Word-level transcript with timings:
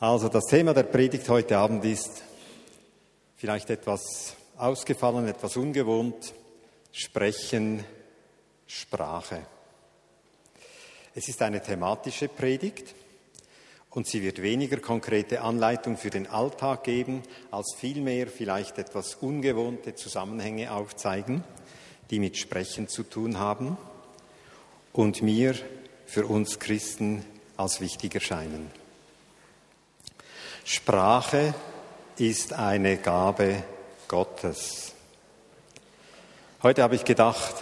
Also 0.00 0.30
das 0.30 0.46
Thema 0.46 0.72
der 0.72 0.84
Predigt 0.84 1.28
heute 1.28 1.58
Abend 1.58 1.84
ist 1.84 2.22
vielleicht 3.36 3.68
etwas 3.68 4.34
ausgefallen, 4.56 5.28
etwas 5.28 5.58
ungewohnt, 5.58 6.32
Sprechen, 6.90 7.84
Sprache. 8.66 9.44
Es 11.14 11.28
ist 11.28 11.42
eine 11.42 11.62
thematische 11.62 12.28
Predigt 12.28 12.94
und 13.90 14.06
sie 14.06 14.22
wird 14.22 14.40
weniger 14.40 14.78
konkrete 14.78 15.42
Anleitung 15.42 15.98
für 15.98 16.08
den 16.08 16.26
Alltag 16.26 16.84
geben, 16.84 17.22
als 17.50 17.74
vielmehr 17.76 18.28
vielleicht 18.28 18.78
etwas 18.78 19.16
ungewohnte 19.16 19.96
Zusammenhänge 19.96 20.72
aufzeigen, 20.72 21.44
die 22.08 22.20
mit 22.20 22.38
Sprechen 22.38 22.88
zu 22.88 23.02
tun 23.02 23.38
haben 23.38 23.76
und 24.94 25.20
mir 25.20 25.56
für 26.06 26.24
uns 26.24 26.58
Christen 26.58 27.22
als 27.58 27.82
wichtig 27.82 28.14
erscheinen. 28.14 28.79
Sprache 30.72 31.52
ist 32.16 32.52
eine 32.52 32.98
Gabe 32.98 33.64
Gottes. 34.06 34.92
Heute 36.62 36.84
habe 36.84 36.94
ich 36.94 37.04
gedacht, 37.04 37.56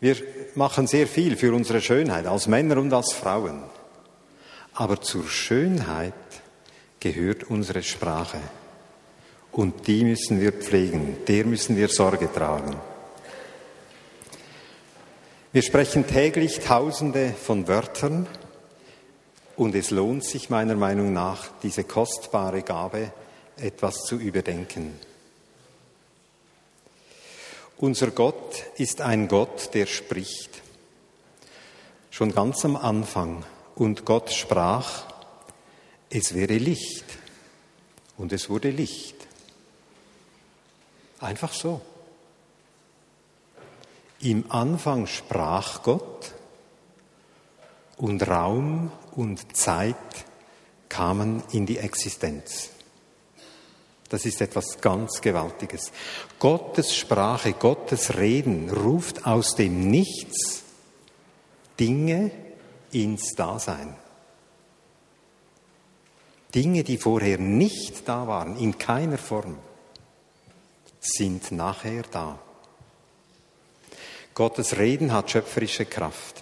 wir 0.00 0.16
machen 0.54 0.86
sehr 0.86 1.06
viel 1.06 1.36
für 1.36 1.52
unsere 1.52 1.82
Schönheit, 1.82 2.24
als 2.26 2.46
Männer 2.46 2.78
und 2.78 2.90
als 2.94 3.12
Frauen. 3.12 3.62
Aber 4.72 4.98
zur 5.02 5.28
Schönheit 5.28 6.14
gehört 7.00 7.44
unsere 7.44 7.82
Sprache. 7.82 8.40
Und 9.50 9.86
die 9.86 10.04
müssen 10.04 10.40
wir 10.40 10.52
pflegen, 10.52 11.18
der 11.28 11.44
müssen 11.44 11.76
wir 11.76 11.88
Sorge 11.88 12.32
tragen. 12.32 12.74
Wir 15.52 15.62
sprechen 15.62 16.06
täglich 16.06 16.60
Tausende 16.60 17.34
von 17.34 17.68
Wörtern 17.68 18.26
und 19.62 19.76
es 19.76 19.90
lohnt 19.90 20.24
sich 20.24 20.50
meiner 20.50 20.74
Meinung 20.74 21.12
nach, 21.12 21.46
diese 21.62 21.84
kostbare 21.84 22.62
Gabe 22.62 23.12
etwas 23.56 24.02
zu 24.04 24.16
überdenken. 24.16 24.98
Unser 27.76 28.10
Gott 28.10 28.64
ist 28.76 29.00
ein 29.00 29.28
Gott, 29.28 29.72
der 29.74 29.86
spricht. 29.86 30.50
Schon 32.10 32.34
ganz 32.34 32.64
am 32.64 32.74
Anfang. 32.74 33.44
Und 33.76 34.04
Gott 34.04 34.32
sprach, 34.32 35.06
es 36.10 36.34
wäre 36.34 36.58
Licht. 36.58 37.04
Und 38.18 38.32
es 38.32 38.50
wurde 38.50 38.70
Licht. 38.70 39.16
Einfach 41.20 41.52
so. 41.52 41.80
Im 44.18 44.50
Anfang 44.50 45.06
sprach 45.06 45.84
Gott 45.84 46.32
und 47.96 48.26
Raum 48.26 48.90
und 49.16 49.56
Zeit 49.56 49.96
kamen 50.88 51.42
in 51.52 51.66
die 51.66 51.78
Existenz. 51.78 52.70
Das 54.08 54.26
ist 54.26 54.42
etwas 54.42 54.80
ganz 54.80 55.22
Gewaltiges. 55.22 55.90
Gottes 56.38 56.94
Sprache, 56.94 57.54
Gottes 57.54 58.18
Reden 58.18 58.68
ruft 58.68 59.26
aus 59.26 59.54
dem 59.54 59.90
Nichts 59.90 60.62
Dinge 61.80 62.30
ins 62.90 63.34
Dasein. 63.34 63.96
Dinge, 66.54 66.84
die 66.84 66.98
vorher 66.98 67.38
nicht 67.38 68.06
da 68.06 68.26
waren, 68.26 68.58
in 68.58 68.76
keiner 68.76 69.16
Form, 69.16 69.56
sind 71.00 71.50
nachher 71.50 72.02
da. 72.10 72.38
Gottes 74.34 74.76
Reden 74.76 75.12
hat 75.12 75.30
schöpferische 75.30 75.86
Kraft. 75.86 76.41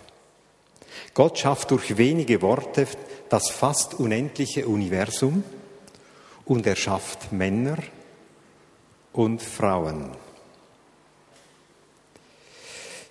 Gott 1.14 1.38
schafft 1.38 1.70
durch 1.70 1.96
wenige 1.96 2.40
Worte 2.42 2.86
das 3.28 3.50
fast 3.50 3.94
unendliche 3.94 4.66
Universum 4.66 5.44
und 6.44 6.66
er 6.66 6.76
schafft 6.76 7.32
Männer 7.32 7.78
und 9.12 9.42
Frauen. 9.42 10.10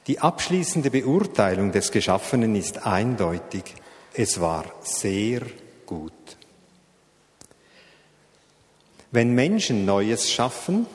Die 0.08 0.20
abschließende 0.20 0.90
Beurteilung 0.90 1.72
des 1.72 1.92
Geschaffenen 1.92 2.56
ist 2.56 2.86
eindeutig. 2.86 3.76
Es 4.14 4.42
war 4.42 4.66
sehr 4.82 5.42
gut. 5.86 6.14
Wenn 9.12 9.34
Menschen 9.34 9.86
Neues 9.86 10.32
schaffen, 10.32 10.88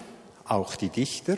auch 0.46 0.76
die 0.76 0.88
Dichter, 0.88 1.36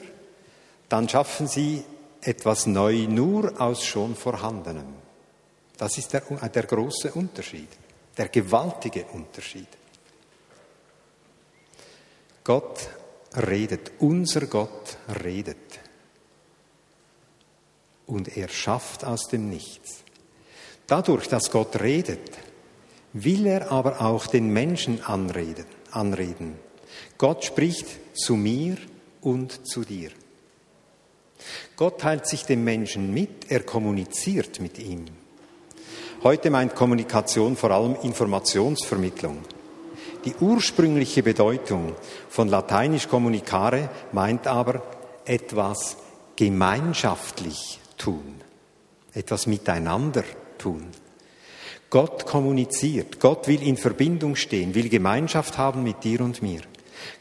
dann 0.88 1.08
schaffen 1.08 1.46
sie 1.46 1.84
etwas 2.22 2.66
neu 2.66 3.06
nur 3.08 3.60
aus 3.60 3.84
schon 3.84 4.14
Vorhandenem. 4.14 5.05
Das 5.76 5.98
ist 5.98 6.12
der, 6.12 6.22
der 6.22 6.62
große 6.62 7.12
Unterschied, 7.12 7.68
der 8.16 8.28
gewaltige 8.28 9.04
Unterschied. 9.06 9.68
Gott 12.44 12.88
redet, 13.36 13.92
unser 13.98 14.46
Gott 14.46 14.96
redet. 15.22 15.80
Und 18.06 18.36
er 18.36 18.48
schafft 18.48 19.04
aus 19.04 19.28
dem 19.28 19.50
Nichts. 19.50 20.04
Dadurch, 20.86 21.28
dass 21.28 21.50
Gott 21.50 21.80
redet, 21.80 22.30
will 23.12 23.46
er 23.46 23.72
aber 23.72 24.00
auch 24.00 24.26
den 24.26 24.52
Menschen 24.52 25.02
anreden. 25.04 25.66
anreden. 25.90 26.58
Gott 27.18 27.44
spricht 27.44 27.86
zu 28.14 28.36
mir 28.36 28.76
und 29.20 29.66
zu 29.66 29.82
dir. 29.82 30.10
Gott 31.76 32.00
teilt 32.00 32.26
sich 32.26 32.44
dem 32.44 32.64
Menschen 32.64 33.12
mit, 33.12 33.50
er 33.50 33.60
kommuniziert 33.60 34.60
mit 34.60 34.78
ihm. 34.78 35.06
Heute 36.22 36.50
meint 36.50 36.74
Kommunikation 36.74 37.56
vor 37.56 37.70
allem 37.70 37.96
Informationsvermittlung. 38.02 39.38
Die 40.24 40.34
ursprüngliche 40.40 41.22
Bedeutung 41.22 41.94
von 42.28 42.48
lateinisch 42.48 43.06
communicare 43.06 43.90
meint 44.12 44.46
aber 44.46 44.82
etwas 45.24 45.96
gemeinschaftlich 46.34 47.80
tun, 47.98 48.40
etwas 49.12 49.46
miteinander 49.46 50.24
tun. 50.58 50.86
Gott 51.90 52.26
kommuniziert, 52.26 53.20
Gott 53.20 53.46
will 53.46 53.62
in 53.62 53.76
Verbindung 53.76 54.36
stehen, 54.36 54.74
will 54.74 54.88
Gemeinschaft 54.88 55.58
haben 55.58 55.82
mit 55.82 56.02
dir 56.02 56.22
und 56.22 56.42
mir. 56.42 56.62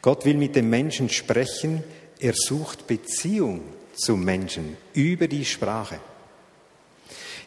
Gott 0.01 0.25
will 0.25 0.37
mit 0.37 0.55
dem 0.55 0.69
Menschen 0.69 1.09
sprechen, 1.09 1.83
er 2.19 2.33
sucht 2.33 2.87
Beziehung 2.87 3.61
zum 3.93 4.23
Menschen 4.23 4.77
über 4.93 5.27
die 5.27 5.45
Sprache. 5.45 5.99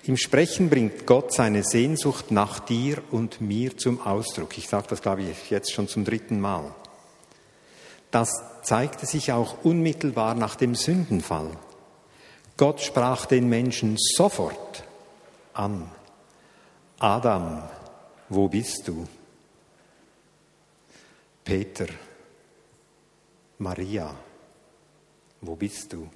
Im 0.09 0.17
Sprechen 0.17 0.71
bringt 0.71 1.05
Gott 1.05 1.35
seine 1.35 1.63
Sehnsucht 1.63 2.31
nach 2.31 2.61
dir 2.61 3.03
und 3.11 3.43
mir 3.43 3.77
zum 3.77 4.01
Ausdruck. 4.01 4.57
Ich 4.57 4.67
sage 4.67 4.87
das, 4.89 5.03
glaube 5.03 5.21
ich, 5.21 5.51
jetzt 5.51 5.71
schon 5.71 5.87
zum 5.87 6.07
dritten 6.07 6.41
Mal. 6.41 6.75
Das 8.11 8.31
zeigte 8.63 9.05
sich 9.05 9.33
auch 9.33 9.63
unmittelbar 9.65 10.35
nach 10.35 10.57
dem 10.57 10.75
Sündenfall. 10.75 11.51
Gott 12.57 12.81
sprach 12.81 13.27
den 13.27 13.51
Menschen 13.51 13.99
sofort 13.99 14.83
an. 15.53 15.91
Adam, 16.99 17.65
wo 18.31 18.49
bist 18.49 18.89
du? 18.89 19.07
Peter, 21.45 21.89
Maria, 23.59 24.15
wo 25.43 25.55
bist 25.55 25.93
du? 25.93 26.09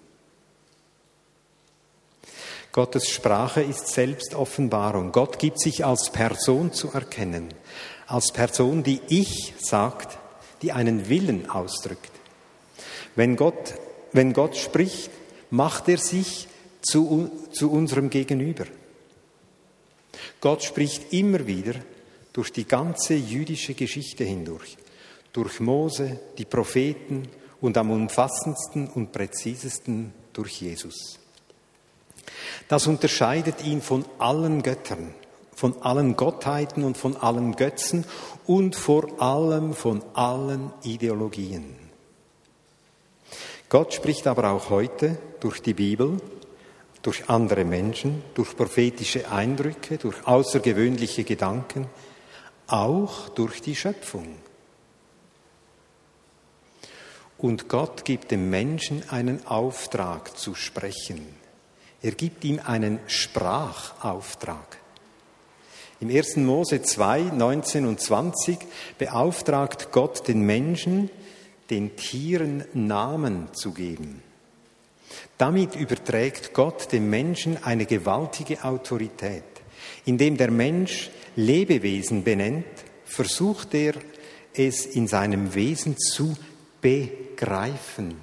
Gottes 2.73 3.11
Sprache 3.11 3.61
ist 3.61 3.89
Selbstoffenbarung. 3.89 5.13
Gott 5.13 5.39
gibt 5.39 5.61
sich 5.61 5.85
als 5.85 6.11
Person 6.11 6.73
zu 6.73 6.91
erkennen, 6.91 7.53
als 8.07 8.33
Person, 8.33 8.83
die 8.83 9.03
ich 9.09 9.53
sagt, 9.61 10.19
die 10.63 10.73
einen 10.73 11.11
Willen 11.11 11.51
ausdrückt. 11.51 12.11
Wenn 13.15 13.37
Gott, 13.37 13.75
wenn 14.13 14.33
Gott 14.33 14.57
spricht, 14.57 15.11
macht 15.51 15.87
er 15.91 15.99
sich 15.99 16.49
zu, 16.81 17.31
zu 17.53 17.71
unserem 17.71 18.09
Gegenüber. 18.09 18.65
Gott 20.41 20.63
spricht 20.63 21.13
immer 21.13 21.47
wieder 21.47 21.75
durch 22.33 22.53
die 22.53 22.67
ganze 22.67 23.13
jüdische 23.15 23.75
Geschichte 23.75 24.25
hindurch, 24.25 24.79
durch 25.35 25.61
Mose, 25.61 26.21
die 26.39 26.47
Propheten 26.47 27.29
und 27.61 27.77
am 27.77 27.91
umfassendsten 27.91 28.89
und 28.89 29.13
präzisesten 29.13 30.15
durch 30.33 30.63
Jesus. 30.63 31.22
Das 32.69 32.87
unterscheidet 32.87 33.65
ihn 33.65 33.83
von 33.83 34.05
allen 34.19 34.63
Göttern, 34.63 35.15
von 35.55 35.81
allen 35.83 36.17
Gottheiten 36.17 36.85
und 36.85 36.97
von 36.97 37.17
allen 37.17 37.57
Götzen 37.57 38.05
und 38.47 38.77
vor 38.77 39.21
allem 39.21 39.75
von 39.75 40.03
allen 40.15 40.73
Ideologien. 40.83 41.77
Gott 43.69 43.95
spricht 43.95 44.27
aber 44.27 44.51
auch 44.51 44.71
heute 44.71 45.19
durch 45.41 45.63
die 45.63 45.75
Bibel, 45.75 46.19
durch 47.03 47.29
andere 47.29 47.65
Menschen, 47.65 48.23
durch 48.35 48.57
prophetische 48.57 49.31
Eindrücke, 49.31 49.99
durch 49.99 50.27
außergewöhnliche 50.27 51.25
Gedanken, 51.25 51.89
auch 52.67 53.29
durch 53.31 53.61
die 53.61 53.75
Schöpfung. 53.75 54.37
Und 57.39 57.69
Gott 57.69 58.05
gibt 58.05 58.31
dem 58.31 58.51
Menschen 58.51 59.09
einen 59.11 59.47
Auftrag 59.47 60.37
zu 60.39 60.55
sprechen. 60.55 61.42
Er 62.03 62.13
gibt 62.13 62.45
ihm 62.45 62.61
einen 62.65 62.99
Sprachauftrag. 63.07 64.79
Im 66.01 66.11
1. 66.11 66.39
Mose 66.39 66.83
2, 66.83 67.31
19 67.33 67.87
und 67.87 68.01
20 68.01 68.59
beauftragt 68.99 69.93
Gott 69.93 70.27
den 70.27 70.41
Menschen, 70.41 71.11
den 71.71 71.95
Tieren 71.95 72.65
Namen 72.75 73.55
zu 73.55 73.71
geben. 73.71 74.21
Damit 75.39 75.77
überträgt 75.77 76.53
Gott 76.55 76.91
dem 76.91 77.09
Menschen 77.09 77.63
eine 77.63 77.87
gewaltige 77.87 78.65
Autorität. 78.65 79.45
Indem 80.05 80.37
der 80.37 80.51
Mensch 80.51 81.11
Lebewesen 81.37 82.25
benennt, 82.25 82.67
versucht 83.05 83.75
er 83.75 83.95
es 84.55 84.87
in 84.87 85.07
seinem 85.07 85.55
Wesen 85.55 85.97
zu 85.97 86.37
begreifen, 86.81 88.17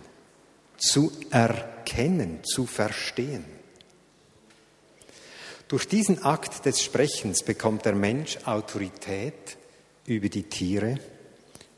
zu 0.78 1.12
erkennen, 1.30 2.40
zu 2.44 2.66
verstehen. 2.66 3.59
Durch 5.70 5.88
diesen 5.88 6.24
Akt 6.24 6.66
des 6.66 6.82
Sprechens 6.82 7.44
bekommt 7.44 7.86
der 7.86 7.94
Mensch 7.94 8.40
Autorität 8.46 9.56
über 10.08 10.28
die 10.28 10.44
Tiere, 10.44 10.98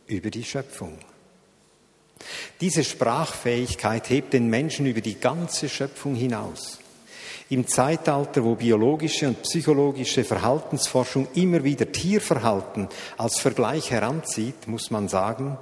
über 0.08 0.30
die 0.30 0.46
Schöpfung. 0.46 0.98
Diese 2.62 2.86
Sprachfähigkeit 2.86 4.10
hebt 4.10 4.32
den 4.32 4.50
Menschen 4.50 4.86
über 4.86 5.02
die 5.02 5.20
ganze 5.20 5.68
Schöpfung 5.68 6.16
hinaus. 6.16 6.80
Im 7.50 7.68
Zeitalter, 7.68 8.46
wo 8.46 8.56
biologische 8.56 9.28
und 9.28 9.42
psychologische 9.42 10.24
Verhaltensforschung 10.24 11.28
immer 11.34 11.66
wieder 11.66 11.92
Tierverhalten 11.92 12.88
als 13.18 13.40
Vergleich 13.42 13.92
heranzieht, 13.92 14.70
muss 14.70 14.90
man 14.90 15.10
sagen, 15.10 15.58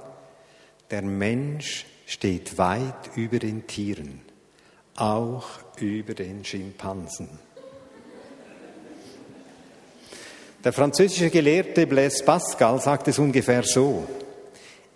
der 0.92 1.02
Mensch 1.02 1.84
steht 2.06 2.58
weit 2.58 3.10
über 3.16 3.40
den 3.40 3.66
Tieren, 3.66 4.20
auch 4.94 5.48
über 5.80 6.14
den 6.14 6.44
Schimpansen. 6.44 7.49
Der 10.62 10.74
französische 10.74 11.30
Gelehrte 11.30 11.86
Blaise 11.86 12.22
Pascal 12.22 12.78
sagt 12.82 13.08
es 13.08 13.18
ungefähr 13.18 13.62
so. 13.62 14.06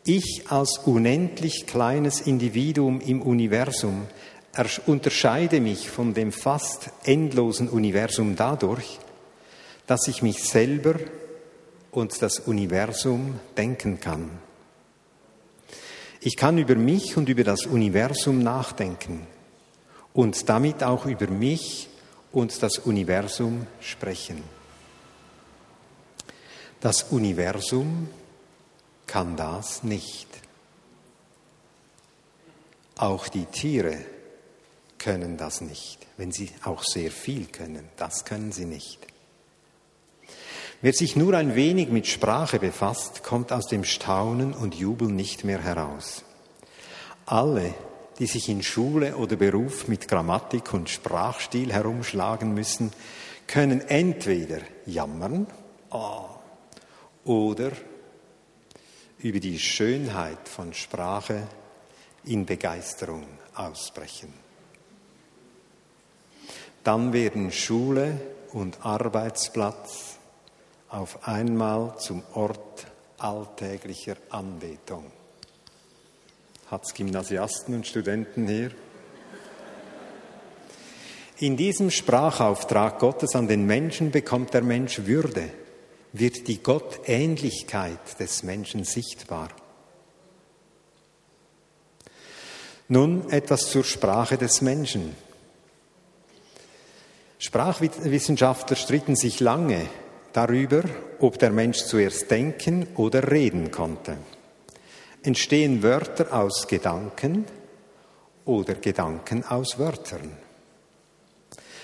Ich 0.04 0.42
als 0.50 0.76
unendlich 0.84 1.64
kleines 1.66 2.20
Individuum 2.20 3.00
im 3.00 3.22
Universum 3.22 4.06
unterscheide 4.84 5.60
mich 5.60 5.88
von 5.88 6.12
dem 6.12 6.32
fast 6.32 6.90
endlosen 7.04 7.70
Universum 7.70 8.36
dadurch, 8.36 8.98
dass 9.86 10.06
ich 10.06 10.20
mich 10.20 10.44
selber 10.44 10.96
und 11.92 12.20
das 12.20 12.40
Universum 12.40 13.40
denken 13.56 13.98
kann. 14.00 14.32
Ich 16.20 16.36
kann 16.36 16.58
über 16.58 16.74
mich 16.74 17.16
und 17.16 17.30
über 17.30 17.42
das 17.42 17.64
Universum 17.64 18.40
nachdenken 18.40 19.26
und 20.12 20.46
damit 20.50 20.82
auch 20.82 21.06
über 21.06 21.28
mich 21.28 21.88
und 22.32 22.62
das 22.62 22.76
Universum 22.76 23.66
sprechen. 23.80 24.53
Das 26.84 27.04
Universum 27.04 28.10
kann 29.06 29.38
das 29.38 29.84
nicht. 29.84 30.28
Auch 32.98 33.26
die 33.28 33.46
Tiere 33.46 33.96
können 34.98 35.38
das 35.38 35.62
nicht, 35.62 36.06
wenn 36.18 36.30
sie 36.30 36.50
auch 36.62 36.82
sehr 36.84 37.10
viel 37.10 37.46
können. 37.46 37.88
Das 37.96 38.26
können 38.26 38.52
sie 38.52 38.66
nicht. 38.66 38.98
Wer 40.82 40.92
sich 40.92 41.16
nur 41.16 41.32
ein 41.32 41.54
wenig 41.54 41.88
mit 41.88 42.06
Sprache 42.06 42.58
befasst, 42.58 43.22
kommt 43.22 43.50
aus 43.50 43.66
dem 43.66 43.84
Staunen 43.84 44.52
und 44.52 44.74
Jubeln 44.74 45.16
nicht 45.16 45.42
mehr 45.42 45.62
heraus. 45.62 46.22
Alle, 47.24 47.72
die 48.18 48.26
sich 48.26 48.50
in 48.50 48.62
Schule 48.62 49.16
oder 49.16 49.36
Beruf 49.36 49.88
mit 49.88 50.06
Grammatik 50.06 50.74
und 50.74 50.90
Sprachstil 50.90 51.72
herumschlagen 51.72 52.52
müssen, 52.52 52.92
können 53.46 53.80
entweder 53.80 54.58
jammern 54.84 55.46
oh, 55.88 56.33
oder 57.24 57.72
über 59.18 59.40
die 59.40 59.58
Schönheit 59.58 60.48
von 60.48 60.74
Sprache 60.74 61.46
in 62.24 62.44
Begeisterung 62.44 63.26
ausbrechen. 63.54 64.32
Dann 66.82 67.12
werden 67.12 67.50
Schule 67.50 68.20
und 68.52 68.84
Arbeitsplatz 68.84 70.18
auf 70.90 71.26
einmal 71.26 71.96
zum 71.98 72.22
Ort 72.34 72.86
alltäglicher 73.18 74.16
Anbetung. 74.28 75.10
Hat 76.70 76.84
es 76.84 76.92
Gymnasiasten 76.92 77.74
und 77.74 77.86
Studenten 77.86 78.46
hier? 78.46 78.70
In 81.38 81.56
diesem 81.56 81.90
Sprachauftrag 81.90 82.98
Gottes 82.98 83.34
an 83.34 83.48
den 83.48 83.66
Menschen 83.66 84.10
bekommt 84.10 84.54
der 84.54 84.62
Mensch 84.62 85.00
Würde 85.06 85.50
wird 86.14 86.46
die 86.46 86.62
Gottähnlichkeit 86.62 88.20
des 88.20 88.44
Menschen 88.44 88.84
sichtbar. 88.84 89.48
Nun 92.86 93.28
etwas 93.30 93.70
zur 93.70 93.82
Sprache 93.82 94.38
des 94.38 94.60
Menschen. 94.60 95.16
Sprachwissenschaftler 97.38 98.76
stritten 98.76 99.16
sich 99.16 99.40
lange 99.40 99.88
darüber, 100.32 100.84
ob 101.18 101.38
der 101.40 101.50
Mensch 101.50 101.78
zuerst 101.78 102.30
denken 102.30 102.86
oder 102.94 103.32
reden 103.32 103.72
konnte. 103.72 104.16
Entstehen 105.24 105.82
Wörter 105.82 106.32
aus 106.32 106.68
Gedanken 106.68 107.44
oder 108.44 108.74
Gedanken 108.74 109.44
aus 109.44 109.80
Wörtern? 109.80 110.36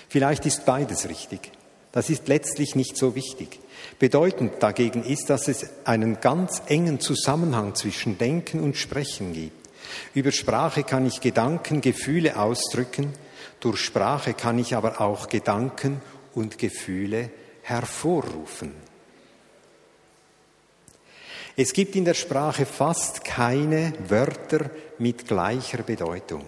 Vielleicht 0.07 0.45
ist 0.45 0.65
beides 0.65 1.09
richtig. 1.09 1.51
Das 1.91 2.09
ist 2.09 2.27
letztlich 2.27 2.75
nicht 2.75 2.97
so 2.97 3.15
wichtig. 3.15 3.59
Bedeutend 3.99 4.53
dagegen 4.63 5.03
ist, 5.03 5.29
dass 5.29 5.47
es 5.47 5.67
einen 5.85 6.21
ganz 6.21 6.61
engen 6.67 6.99
Zusammenhang 6.99 7.75
zwischen 7.75 8.17
Denken 8.17 8.61
und 8.61 8.77
Sprechen 8.77 9.33
gibt. 9.33 9.69
Über 10.13 10.31
Sprache 10.31 10.83
kann 10.83 11.05
ich 11.05 11.21
Gedanken, 11.21 11.81
Gefühle 11.81 12.37
ausdrücken, 12.37 13.13
durch 13.59 13.79
Sprache 13.79 14.33
kann 14.33 14.57
ich 14.57 14.75
aber 14.75 15.01
auch 15.01 15.27
Gedanken 15.27 16.01
und 16.33 16.57
Gefühle 16.57 17.29
hervorrufen. 17.61 18.73
Es 21.57 21.73
gibt 21.73 21.95
in 21.95 22.05
der 22.05 22.13
Sprache 22.13 22.65
fast 22.65 23.25
keine 23.25 23.93
Wörter 24.07 24.71
mit 24.97 25.27
gleicher 25.27 25.83
Bedeutung. 25.83 26.45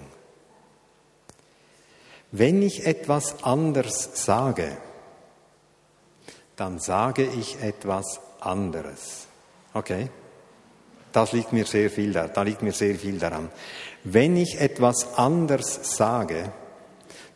Wenn 2.31 2.63
ich 2.63 2.88
etwas 2.88 3.44
anders 3.44 4.10
sage, 4.25 4.78
dann 6.55 6.79
sage 6.79 7.23
ich 7.25 7.61
etwas 7.61 8.19
anderes. 8.39 9.27
Okay? 9.74 10.10
Das 11.12 11.31
liegt 11.31 11.53
mir 11.53 11.65
sehr 11.65 11.89
viel 11.89 12.12
da, 12.12 12.27
da 12.27 12.41
liegt 12.41 12.62
mir 12.62 12.72
sehr 12.72 12.95
viel 12.95 13.19
daran. 13.19 13.50
Wenn 14.03 14.36
ich 14.36 14.60
etwas 14.60 15.17
anders 15.17 15.95
sage, 15.95 16.51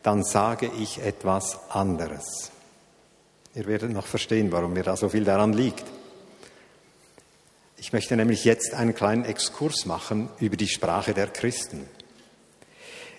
dann 0.03 0.23
sage 0.23 0.71
ich 0.79 1.01
etwas 1.01 1.59
anderes. 1.69 2.51
Ihr 3.53 3.65
werdet 3.67 3.91
noch 3.91 4.05
verstehen, 4.05 4.51
warum 4.51 4.73
mir 4.73 4.83
da 4.83 4.95
so 4.95 5.09
viel 5.09 5.23
daran 5.23 5.53
liegt. 5.53 5.83
Ich 7.77 7.93
möchte 7.93 8.15
nämlich 8.15 8.43
jetzt 8.43 8.73
einen 8.73 8.95
kleinen 8.95 9.25
Exkurs 9.25 9.85
machen 9.85 10.29
über 10.39 10.57
die 10.57 10.67
Sprache 10.67 11.13
der 11.13 11.27
Christen. 11.27 11.87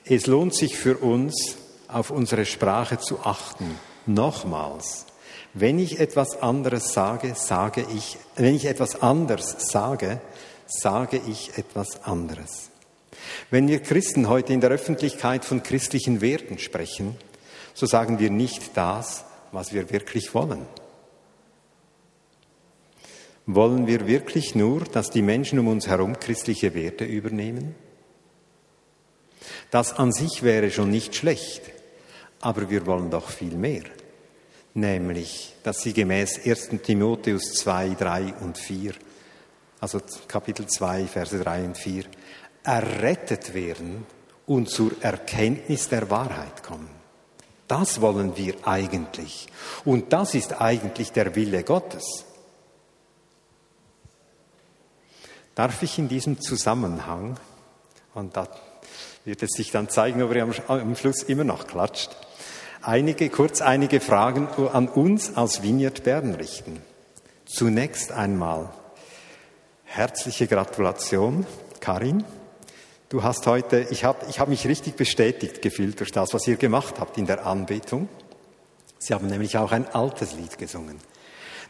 Es 0.04 0.26
lohnt 0.26 0.54
sich 0.54 0.76
für 0.76 0.98
uns, 0.98 1.56
auf 1.86 2.10
unsere 2.10 2.44
Sprache 2.44 2.98
zu 2.98 3.20
achten. 3.20 3.78
Nochmals, 4.06 5.06
wenn 5.54 5.78
ich 5.78 5.98
etwas 6.00 6.42
anderes 6.42 6.92
sage, 6.92 7.34
sage 7.34 7.84
ich, 7.94 8.18
wenn 8.36 8.54
ich 8.54 8.66
etwas 8.66 9.02
anderes 9.02 9.56
sage, 9.58 10.20
sage 10.66 11.20
ich 11.26 11.56
etwas 11.56 12.04
anderes. 12.04 12.70
Wenn 13.50 13.68
wir 13.68 13.80
Christen 13.80 14.28
heute 14.28 14.52
in 14.52 14.60
der 14.60 14.70
Öffentlichkeit 14.70 15.44
von 15.44 15.62
christlichen 15.62 16.20
Werten 16.20 16.58
sprechen, 16.58 17.16
so 17.74 17.86
sagen 17.86 18.18
wir 18.18 18.30
nicht 18.30 18.76
das, 18.76 19.24
was 19.52 19.72
wir 19.72 19.90
wirklich 19.90 20.34
wollen. 20.34 20.66
Wollen 23.46 23.86
wir 23.86 24.06
wirklich 24.06 24.54
nur, 24.54 24.84
dass 24.84 25.10
die 25.10 25.22
Menschen 25.22 25.58
um 25.58 25.68
uns 25.68 25.86
herum 25.86 26.18
christliche 26.18 26.74
Werte 26.74 27.04
übernehmen? 27.04 27.74
Das 29.70 29.94
an 29.94 30.12
sich 30.12 30.42
wäre 30.42 30.70
schon 30.70 30.90
nicht 30.90 31.14
schlecht, 31.14 31.62
aber 32.40 32.68
wir 32.68 32.84
wollen 32.84 33.10
doch 33.10 33.30
viel 33.30 33.54
mehr 33.54 33.84
nämlich, 34.74 35.54
dass 35.62 35.82
sie 35.82 35.92
gemäß 35.92 36.40
1 36.44 36.82
Timotheus 36.82 37.54
2, 37.54 37.94
3 37.98 38.34
und 38.40 38.58
4, 38.58 38.94
also 39.80 40.00
Kapitel 40.26 40.66
2, 40.66 41.06
Verse 41.06 41.38
3 41.38 41.64
und 41.64 41.78
4, 41.78 42.04
errettet 42.64 43.54
werden 43.54 44.06
und 44.46 44.68
zur 44.70 44.92
Erkenntnis 45.02 45.88
der 45.88 46.10
Wahrheit 46.10 46.62
kommen. 46.62 46.90
Das 47.68 48.00
wollen 48.00 48.36
wir 48.36 48.54
eigentlich. 48.66 49.46
Und 49.84 50.12
das 50.12 50.34
ist 50.34 50.60
eigentlich 50.60 51.12
der 51.12 51.34
Wille 51.34 51.62
Gottes. 51.64 52.24
Darf 55.54 55.82
ich 55.82 55.98
in 55.98 56.08
diesem 56.08 56.40
Zusammenhang, 56.40 57.38
und 58.14 58.36
da 58.36 58.48
wird 59.24 59.42
es 59.42 59.50
sich 59.50 59.70
dann 59.70 59.88
zeigen, 59.88 60.22
ob 60.22 60.32
er 60.34 60.48
am 60.68 60.96
Schluss 60.96 61.22
immer 61.24 61.44
noch 61.44 61.66
klatscht, 61.66 62.16
einige, 62.82 63.28
kurz 63.28 63.60
einige 63.60 64.00
Fragen 64.00 64.48
an 64.72 64.88
uns 64.88 65.36
als 65.36 65.62
Vineyard 65.62 66.04
Bern 66.04 66.34
richten. 66.34 66.80
Zunächst 67.46 68.12
einmal 68.12 68.70
herzliche 69.84 70.46
Gratulation, 70.46 71.46
Karin. 71.80 72.24
Du 73.08 73.22
hast 73.22 73.46
heute, 73.46 73.86
ich 73.90 74.04
habe 74.04 74.26
ich 74.28 74.38
hab 74.38 74.48
mich 74.48 74.66
richtig 74.66 74.96
bestätigt 74.96 75.62
gefühlt 75.62 75.98
durch 76.00 76.12
das, 76.12 76.34
was 76.34 76.46
ihr 76.46 76.56
gemacht 76.56 76.96
habt 77.00 77.16
in 77.16 77.26
der 77.26 77.46
Anbetung. 77.46 78.08
Sie 78.98 79.14
haben 79.14 79.28
nämlich 79.28 79.56
auch 79.56 79.72
ein 79.72 79.88
altes 79.88 80.34
Lied 80.34 80.58
gesungen. 80.58 80.98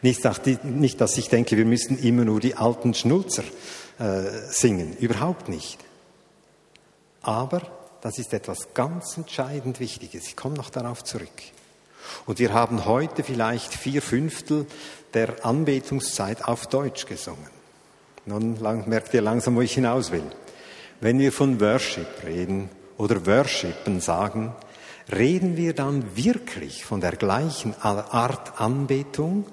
Nicht, 0.03 0.25
nicht 0.65 1.00
dass 1.00 1.19
ich 1.19 1.29
denke, 1.29 1.57
wir 1.57 1.65
müssen 1.65 1.99
immer 1.99 2.25
nur 2.25 2.41
die 2.41 2.55
alten 2.55 2.95
Schnulzer 2.95 3.45
äh, 3.99 4.23
singen, 4.49 4.97
überhaupt 4.97 5.49
nicht. 5.49 5.79
Aber 7.23 7.62
das 8.00 8.19
ist 8.19 8.33
etwas 8.33 8.75
ganz 8.75 9.17
entscheidend 9.17 9.81
Wichtiges. 9.81 10.26
Ich 10.28 10.37
komme 10.37 10.57
noch 10.57 10.71
darauf 10.71 11.05
zurück. 11.05 11.28
Und 12.26 12.38
wir 12.38 12.52
haben 12.52 12.85
heute 12.85 13.25
vielleicht 13.25 13.75
vier 13.75 14.02
Fünftel 14.02 14.67
der 15.14 15.45
Anbetungszeit 15.45 16.45
auf 16.45 16.67
Deutsch 16.67 17.07
gesungen. 17.07 17.50
Nun 18.25 18.59
merkt 18.61 19.14
ihr 19.14 19.23
langsam, 19.23 19.57
wo 19.57 19.62
ich 19.62 19.75
hinaus 19.75 20.12
will. 20.12 20.25
Wenn 21.00 21.19
wir 21.19 21.33
von 21.33 21.61
Worship 21.61 22.25
reden 22.25 22.69
oder 22.97 23.25
Worshipen 23.26 24.00
sagen, 24.00 24.55
reden 25.11 25.57
wir 25.57 25.75
dann 25.75 26.17
wirklich 26.17 26.85
von 26.85 27.00
der 27.00 27.12
gleichen 27.12 27.75
Art 27.81 28.61
Anbetung, 28.61 29.47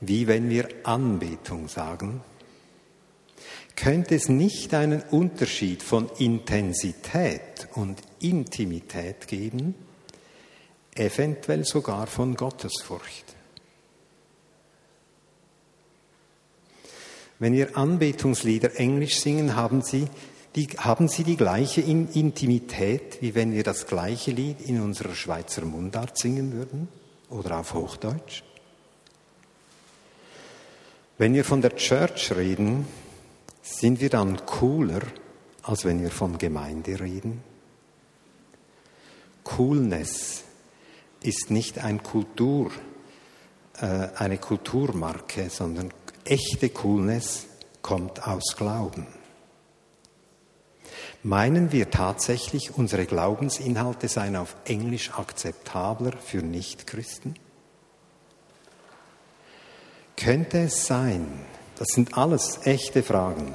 wie 0.00 0.26
wenn 0.26 0.48
wir 0.48 0.68
Anbetung 0.84 1.68
sagen? 1.68 2.22
Könnte 3.76 4.14
es 4.14 4.30
nicht 4.30 4.72
einen 4.72 5.02
Unterschied 5.02 5.82
von 5.82 6.10
Intensität 6.18 7.68
und 7.74 8.00
Intimität 8.20 9.28
geben, 9.28 9.74
eventuell 10.94 11.64
sogar 11.64 12.06
von 12.06 12.34
Gottesfurcht? 12.34 13.36
Wenn 17.38 17.52
wir 17.52 17.76
Anbetungslieder 17.76 18.80
englisch 18.80 19.20
singen, 19.20 19.56
haben 19.56 19.82
sie 19.82 20.08
die, 20.54 20.68
haben 20.78 21.06
sie 21.06 21.22
die 21.22 21.36
gleiche 21.36 21.82
Intimität, 21.82 23.20
wie 23.20 23.34
wenn 23.34 23.52
wir 23.52 23.62
das 23.62 23.86
gleiche 23.86 24.30
Lied 24.30 24.62
in 24.62 24.80
unserer 24.80 25.14
Schweizer 25.14 25.66
Mundart 25.66 26.16
singen 26.16 26.52
würden 26.54 26.88
oder 27.28 27.58
auf 27.58 27.74
Hochdeutsch? 27.74 28.42
Wenn 31.18 31.34
wir 31.34 31.44
von 31.44 31.60
der 31.60 31.76
Church 31.76 32.32
reden, 32.34 32.86
sind 33.66 34.00
wir 34.00 34.10
dann 34.10 34.46
cooler, 34.46 35.02
als 35.62 35.84
wenn 35.84 36.00
wir 36.00 36.10
von 36.10 36.38
Gemeinde 36.38 37.00
reden? 37.00 37.42
Coolness 39.42 40.44
ist 41.20 41.50
nicht 41.50 41.78
ein 41.78 42.02
Kultur, 42.02 42.70
äh, 43.80 44.08
eine 44.14 44.38
Kulturmarke, 44.38 45.50
sondern 45.50 45.92
echte 46.24 46.70
Coolness 46.70 47.46
kommt 47.82 48.26
aus 48.26 48.56
Glauben. 48.56 49.06
Meinen 51.24 51.72
wir 51.72 51.90
tatsächlich, 51.90 52.74
unsere 52.74 53.04
Glaubensinhalte 53.04 54.06
seien 54.06 54.36
auf 54.36 54.54
Englisch 54.64 55.10
akzeptabler 55.10 56.12
für 56.12 56.38
Nichtchristen? 56.38 57.36
Könnte 60.16 60.60
es 60.60 60.86
sein, 60.86 61.44
das 61.78 61.88
sind 61.88 62.16
alles 62.16 62.60
echte 62.64 63.02
Fragen, 63.02 63.54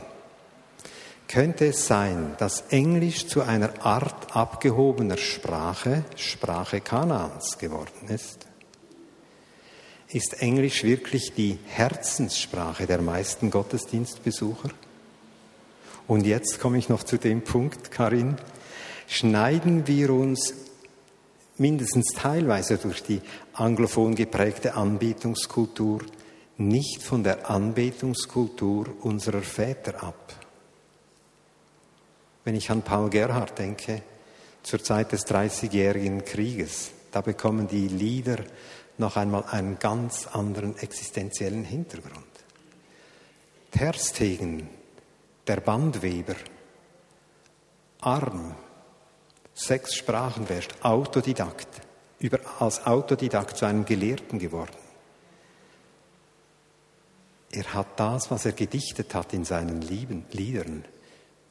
könnte 1.28 1.68
es 1.68 1.88
sein, 1.88 2.36
dass 2.40 2.66
Englisch 2.72 3.28
zu 3.28 3.42
einer 3.42 3.86
Art 3.86 4.36
abgehobener 4.36 5.18
Sprache, 5.18 6.04
Sprache 6.18 6.82
Kanaans 6.82 7.58
geworden 7.58 8.10
ist? 8.10 8.48
Ist 10.10 10.42
Englisch 10.42 10.84
wirklich 10.84 11.34
die 11.34 11.58
Herzenssprache 11.68 12.86
der 12.86 13.02
meisten 13.02 13.50
Gottesdienstbesucher? 13.50 14.72
Und 16.06 16.26
jetzt 16.26 16.60
komme 16.60 16.78
ich 16.78 16.90
noch 16.90 17.04
zu 17.04 17.18
dem 17.18 17.44
Punkt, 17.44 17.92
Karin. 17.92 18.36
Schneiden 19.08 19.88
wir 19.88 20.10
uns 20.10 20.54
mindestens 21.58 22.08
teilweise 22.14 22.78
durch 22.78 23.04
die 23.04 23.22
anglophon 23.54 24.16
geprägte 24.16 24.74
Anbetungskultur 24.76 26.02
nicht 26.68 27.04
von 27.04 27.24
der 27.24 27.50
Anbetungskultur 27.50 28.88
unserer 29.02 29.42
Väter 29.42 30.04
ab. 30.04 30.34
Wenn 32.44 32.56
ich 32.56 32.70
an 32.72 32.82
Paul 32.82 33.10
Gerhard 33.10 33.58
denke, 33.58 34.02
zur 34.64 34.84
Zeit 34.84 35.12
des 35.12 35.26
Dreißigjährigen 35.26 36.24
Krieges, 36.24 36.92
da 37.12 37.22
bekommen 37.22 37.68
die 37.68 37.88
Lieder 37.88 38.38
noch 38.98 39.18
einmal 39.18 39.46
einen 39.50 39.80
ganz 39.80 40.28
anderen 40.28 40.78
existenziellen 40.78 41.64
Hintergrund. 41.64 42.26
Terstegen, 43.72 44.70
der 45.48 45.60
Bandweber, 45.62 46.36
arm, 48.02 48.56
sechs 49.54 49.96
Sprachen 49.96 50.46
beherrscht, 50.46 50.76
Autodidakt, 50.82 51.68
über, 52.20 52.40
als 52.60 52.86
Autodidakt 52.86 53.58
zu 53.58 53.66
einem 53.66 53.86
Gelehrten 53.86 54.40
geworden. 54.40 54.81
Er 57.52 57.74
hat 57.74 58.00
das, 58.00 58.32
was 58.32 58.46
er 58.46 58.54
gedichtet 58.54 59.14
hat 59.14 59.34
in 59.34 59.44
seinen 59.44 59.82
Lieben, 59.82 60.26
Liedern, 60.32 60.86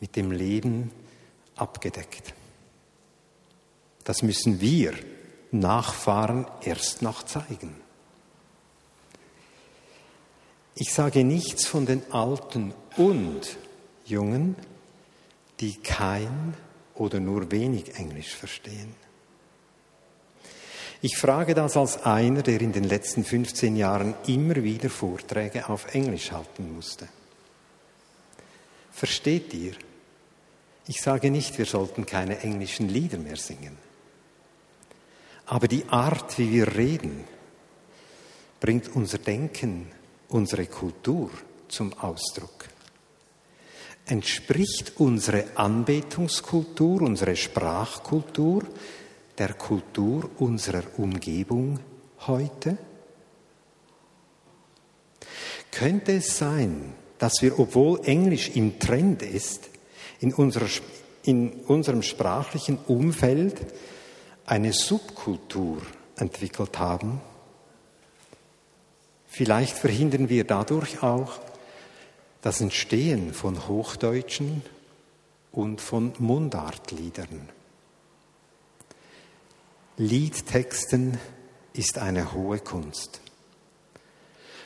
mit 0.01 0.17
dem 0.17 0.33
Leben 0.33 0.91
abgedeckt. 1.57 2.35
Das 4.05 4.23
müssen 4.23 4.61
wir 4.61 4.95
Nachfahren 5.51 6.47
erst 6.63 7.03
noch 7.03 7.25
zeigen. 7.25 7.75
Ich 10.75 10.95
sage 10.95 11.25
nichts 11.25 11.67
von 11.67 11.85
den 11.85 12.11
Alten 12.11 12.73
und 12.97 13.59
Jungen, 14.07 14.57
die 15.61 15.75
kein 15.75 16.55
oder 16.95 17.21
nur 17.21 17.51
wenig 17.51 17.97
Englisch 17.97 18.35
verstehen. 18.35 18.95
Ich 21.03 21.17
frage 21.17 21.55
das 21.55 21.77
als 21.79 22.05
einer, 22.05 22.43
der 22.43 22.61
in 22.61 22.73
den 22.73 22.85
letzten 22.85 23.25
15 23.25 23.75
Jahren 23.77 24.15
immer 24.27 24.57
wieder 24.57 24.91
Vorträge 24.91 25.69
auf 25.69 25.95
Englisch 25.95 26.31
halten 26.31 26.75
musste. 26.75 27.09
Versteht 28.93 29.55
ihr? 29.55 29.73
Ich 30.87 31.01
sage 31.01 31.31
nicht, 31.31 31.57
wir 31.57 31.65
sollten 31.65 32.05
keine 32.05 32.41
englischen 32.41 32.89
Lieder 32.89 33.17
mehr 33.17 33.37
singen. 33.37 33.79
Aber 35.47 35.69
die 35.69 35.89
Art, 35.89 36.39
wie 36.39 36.53
wir 36.53 36.77
reden, 36.77 37.25
bringt 38.61 38.95
unser 38.95 39.19
Denken, 39.19 39.91
unsere 40.29 40.67
Kultur 40.67 41.31
zum 41.69 41.95
Ausdruck. 41.95 42.69
Entspricht 44.05 44.95
unsere 44.97 45.57
Anbetungskultur, 45.57 47.01
unsere 47.03 47.37
Sprachkultur 47.37 48.65
der 49.41 49.55
Kultur 49.55 50.31
unserer 50.39 50.83
Umgebung 50.99 51.81
heute? 52.27 52.77
Könnte 55.73 56.13
es 56.13 56.37
sein, 56.37 56.93
dass 57.19 57.41
wir, 57.41 57.59
obwohl 57.59 58.05
Englisch 58.05 58.51
im 58.51 58.79
Trend 58.79 59.23
ist, 59.23 59.71
in, 60.21 60.35
unserer, 60.35 60.69
in 61.25 61.53
unserem 61.67 62.03
sprachlichen 62.03 62.77
Umfeld 62.87 63.67
eine 64.45 64.75
Subkultur 64.75 65.81
entwickelt 66.17 66.79
haben? 66.79 67.23
Vielleicht 69.27 69.79
verhindern 69.79 70.29
wir 70.29 70.45
dadurch 70.45 71.03
auch 71.03 71.41
das 72.43 72.61
Entstehen 72.61 73.33
von 73.33 73.69
Hochdeutschen 73.69 74.63
und 75.51 75.81
von 75.81 76.13
Mundartliedern. 76.19 77.49
Liedtexten 80.01 81.19
ist 81.75 81.99
eine 81.99 82.33
hohe 82.33 82.59
Kunst. 82.59 83.21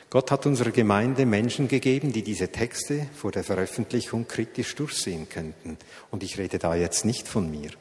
Gott 0.09 0.31
hat 0.31 0.45
unserer 0.45 0.71
Gemeinde 0.71 1.25
Menschen 1.25 1.67
gegeben, 1.67 2.13
die 2.13 2.23
diese 2.23 2.53
Texte 2.53 3.07
vor 3.13 3.33
der 3.33 3.43
Veröffentlichung 3.43 4.29
kritisch 4.29 4.75
durchsehen 4.75 5.27
könnten. 5.27 5.77
Und 6.09 6.23
ich 6.23 6.37
rede 6.37 6.57
da 6.57 6.73
jetzt 6.73 7.03
nicht 7.03 7.27
von 7.27 7.51
mir. 7.51 7.71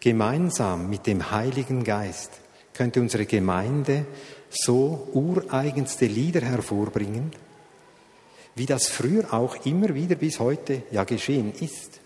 Gemeinsam 0.00 0.88
mit 0.88 1.06
dem 1.06 1.30
Heiligen 1.30 1.84
Geist 1.84 2.30
könnte 2.72 3.02
unsere 3.02 3.26
Gemeinde 3.26 4.06
so 4.48 5.08
ureigenste 5.12 6.06
Lieder 6.06 6.40
hervorbringen, 6.40 7.32
wie 8.54 8.64
das 8.64 8.88
früher 8.88 9.34
auch 9.34 9.66
immer 9.66 9.94
wieder 9.94 10.14
bis 10.14 10.40
heute 10.40 10.84
ja 10.90 11.04
geschehen 11.04 11.52
ist. 11.52 12.00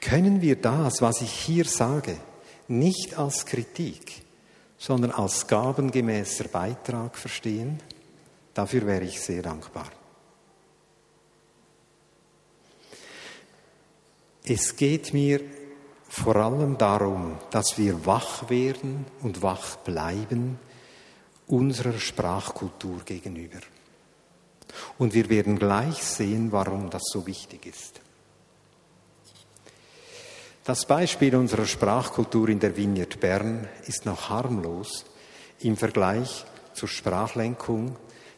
Können 0.00 0.40
wir 0.40 0.56
das, 0.56 1.02
was 1.02 1.20
ich 1.20 1.32
hier 1.32 1.66
sage, 1.66 2.16
nicht 2.68 3.18
als 3.18 3.46
Kritik, 3.46 4.22
sondern 4.78 5.12
als 5.12 5.46
gabengemäßer 5.46 6.48
Beitrag 6.48 7.16
verstehen, 7.16 7.80
dafür 8.54 8.86
wäre 8.86 9.04
ich 9.04 9.20
sehr 9.20 9.42
dankbar. 9.42 9.90
Es 14.44 14.74
geht 14.74 15.14
mir 15.14 15.40
vor 16.08 16.36
allem 16.36 16.76
darum, 16.76 17.38
dass 17.50 17.78
wir 17.78 18.04
wach 18.04 18.50
werden 18.50 19.06
und 19.22 19.40
wach 19.40 19.76
bleiben 19.76 20.58
unserer 21.46 21.98
Sprachkultur 21.98 23.02
gegenüber. 23.04 23.60
Und 24.98 25.14
wir 25.14 25.28
werden 25.28 25.58
gleich 25.58 26.02
sehen, 26.02 26.50
warum 26.50 26.90
das 26.90 27.02
so 27.04 27.26
wichtig 27.26 27.66
ist. 27.66 28.00
Das 30.64 30.86
Beispiel 30.86 31.34
unserer 31.34 31.66
Sprachkultur 31.66 32.48
in 32.48 32.60
der 32.60 32.76
Vineyard 32.76 33.18
Bern 33.18 33.66
ist 33.86 34.06
noch 34.06 34.28
harmlos 34.28 35.04
im 35.58 35.76
Vergleich 35.76 36.44
zur 36.72 36.88
Sprachlenkung, 36.88 37.96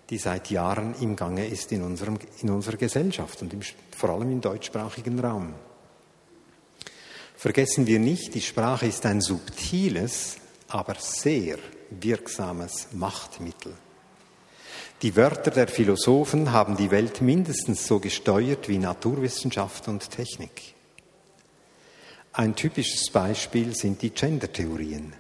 die 0.08 0.16
seit 0.16 0.50
Jahren 0.50 0.94
im 1.02 1.16
Gange 1.16 1.46
ist 1.46 1.70
in, 1.72 1.82
unserem, 1.82 2.18
in 2.40 2.48
unserer 2.48 2.78
Gesellschaft 2.78 3.42
und 3.42 3.52
im, 3.52 3.60
vor 3.94 4.08
allem 4.08 4.30
im 4.30 4.40
deutschsprachigen 4.40 5.20
Raum. 5.20 5.54
Vergessen 7.36 7.86
wir 7.86 7.98
nicht, 7.98 8.34
die 8.34 8.40
Sprache 8.40 8.86
ist 8.86 9.04
ein 9.04 9.20
subtiles, 9.20 10.38
aber 10.68 10.94
sehr 10.94 11.58
wirksames 11.90 12.88
Machtmittel. 12.92 13.74
Die 15.02 15.14
Wörter 15.14 15.50
der 15.50 15.68
Philosophen 15.68 16.52
haben 16.52 16.78
die 16.78 16.90
Welt 16.90 17.20
mindestens 17.20 17.86
so 17.86 17.98
gesteuert 17.98 18.66
wie 18.70 18.78
Naturwissenschaft 18.78 19.88
und 19.88 20.10
Technik. 20.10 20.74
Ein 22.36 22.56
typisches 22.56 23.10
Beispiel 23.10 23.76
sind 23.76 24.02
die 24.02 24.10
Gender-Theorien. 24.10 25.12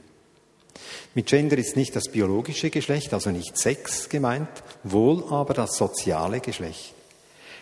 Mit 1.14 1.26
Gender 1.26 1.56
ist 1.56 1.76
nicht 1.76 1.94
das 1.94 2.08
biologische 2.08 2.70
Geschlecht, 2.70 3.14
also 3.14 3.30
nicht 3.30 3.56
Sex 3.56 4.08
gemeint, 4.08 4.48
wohl 4.82 5.22
aber 5.30 5.54
das 5.54 5.76
soziale 5.76 6.40
Geschlecht. 6.40 6.92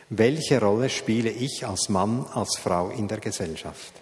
Welche 0.09 0.59
Rolle 0.59 0.89
spiele 0.89 1.29
ich 1.29 1.67
als 1.67 1.91
Mann, 1.91 2.25
als 2.33 2.57
Frau 2.57 2.89
in 2.89 3.09
der 3.09 3.19
Gesellschaft? 3.19 3.93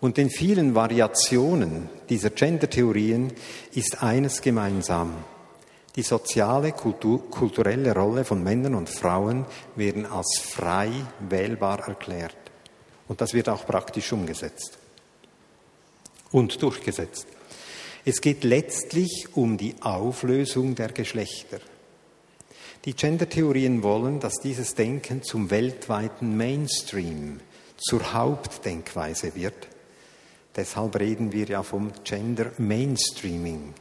Und 0.00 0.16
den 0.16 0.30
vielen 0.30 0.76
Variationen 0.76 1.88
dieser 2.08 2.30
Gender-Theorien 2.30 3.32
ist 3.72 4.00
eines 4.00 4.42
gemeinsam. 4.42 5.24
Die 5.96 6.02
soziale, 6.02 6.70
Kultur, 6.70 7.28
kulturelle 7.30 7.92
Rolle 7.92 8.24
von 8.24 8.44
Männern 8.44 8.76
und 8.76 8.90
Frauen 8.90 9.44
werden 9.74 10.06
als 10.06 10.38
frei 10.38 10.92
wählbar 11.18 11.88
erklärt. 11.88 12.45
Und 13.08 13.20
das 13.20 13.34
wird 13.34 13.48
auch 13.48 13.66
praktisch 13.66 14.12
umgesetzt 14.12 14.78
und 16.32 16.60
durchgesetzt. 16.60 17.26
Es 18.04 18.20
geht 18.20 18.44
letztlich 18.44 19.28
um 19.34 19.56
die 19.56 19.74
Auflösung 19.80 20.74
der 20.74 20.92
Geschlechter. 20.92 21.58
Die 22.84 22.94
Gender-Theorien 22.94 23.82
wollen, 23.82 24.20
dass 24.20 24.34
dieses 24.34 24.74
Denken 24.74 25.22
zum 25.22 25.50
weltweiten 25.50 26.36
Mainstream, 26.36 27.40
zur 27.76 28.12
Hauptdenkweise 28.12 29.34
wird. 29.34 29.68
Deshalb 30.54 30.98
reden 30.98 31.32
wir 31.32 31.46
ja 31.46 31.62
vom 31.62 31.92
Gender 32.04 32.52
Mainstreaming. 32.58 33.74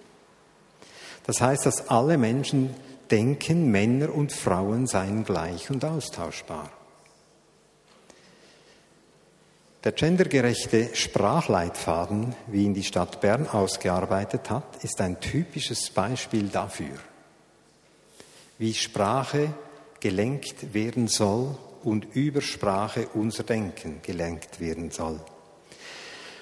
Das 1.25 1.39
heißt, 1.39 1.65
dass 1.65 1.89
alle 1.89 2.17
Menschen 2.17 2.75
denken, 3.11 3.71
Männer 3.71 4.13
und 4.13 4.31
Frauen 4.31 4.87
seien 4.87 5.23
gleich 5.23 5.69
und 5.69 5.85
austauschbar. 5.85 6.71
Der 9.85 9.91
gendergerechte 9.91 10.89
Sprachleitfaden, 10.95 12.33
wie 12.47 12.63
ihn 12.63 12.73
die 12.73 12.83
Stadt 12.83 13.21
Bern 13.21 13.47
ausgearbeitet 13.47 14.49
hat, 14.49 14.83
ist 14.83 14.99
ein 14.99 15.19
typisches 15.19 15.91
Beispiel 15.91 16.47
dafür, 16.47 16.97
wie 18.57 18.73
Sprache 18.73 19.53
gelenkt 19.99 20.73
werden 20.73 21.07
soll 21.07 21.55
und 21.83 22.15
über 22.15 22.41
Sprache 22.41 23.09
unser 23.13 23.43
Denken 23.43 24.01
gelenkt 24.01 24.59
werden 24.59 24.89
soll. 24.89 25.19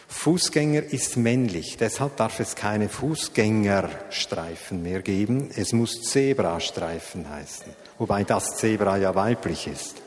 Fußgänger 0.08 0.84
ist 0.84 1.18
männlich, 1.18 1.76
deshalb 1.76 2.16
darf 2.16 2.40
es 2.40 2.56
keine 2.56 2.88
Fußgängerstreifen 2.88 4.82
mehr 4.82 5.02
geben. 5.02 5.50
Es 5.54 5.74
muss 5.74 6.02
Zebrastreifen 6.04 7.30
heißen, 7.30 7.74
wobei 7.98 8.24
das 8.24 8.56
Zebra 8.56 8.96
ja 8.96 9.14
weiblich 9.16 9.68
ist. 9.68 10.03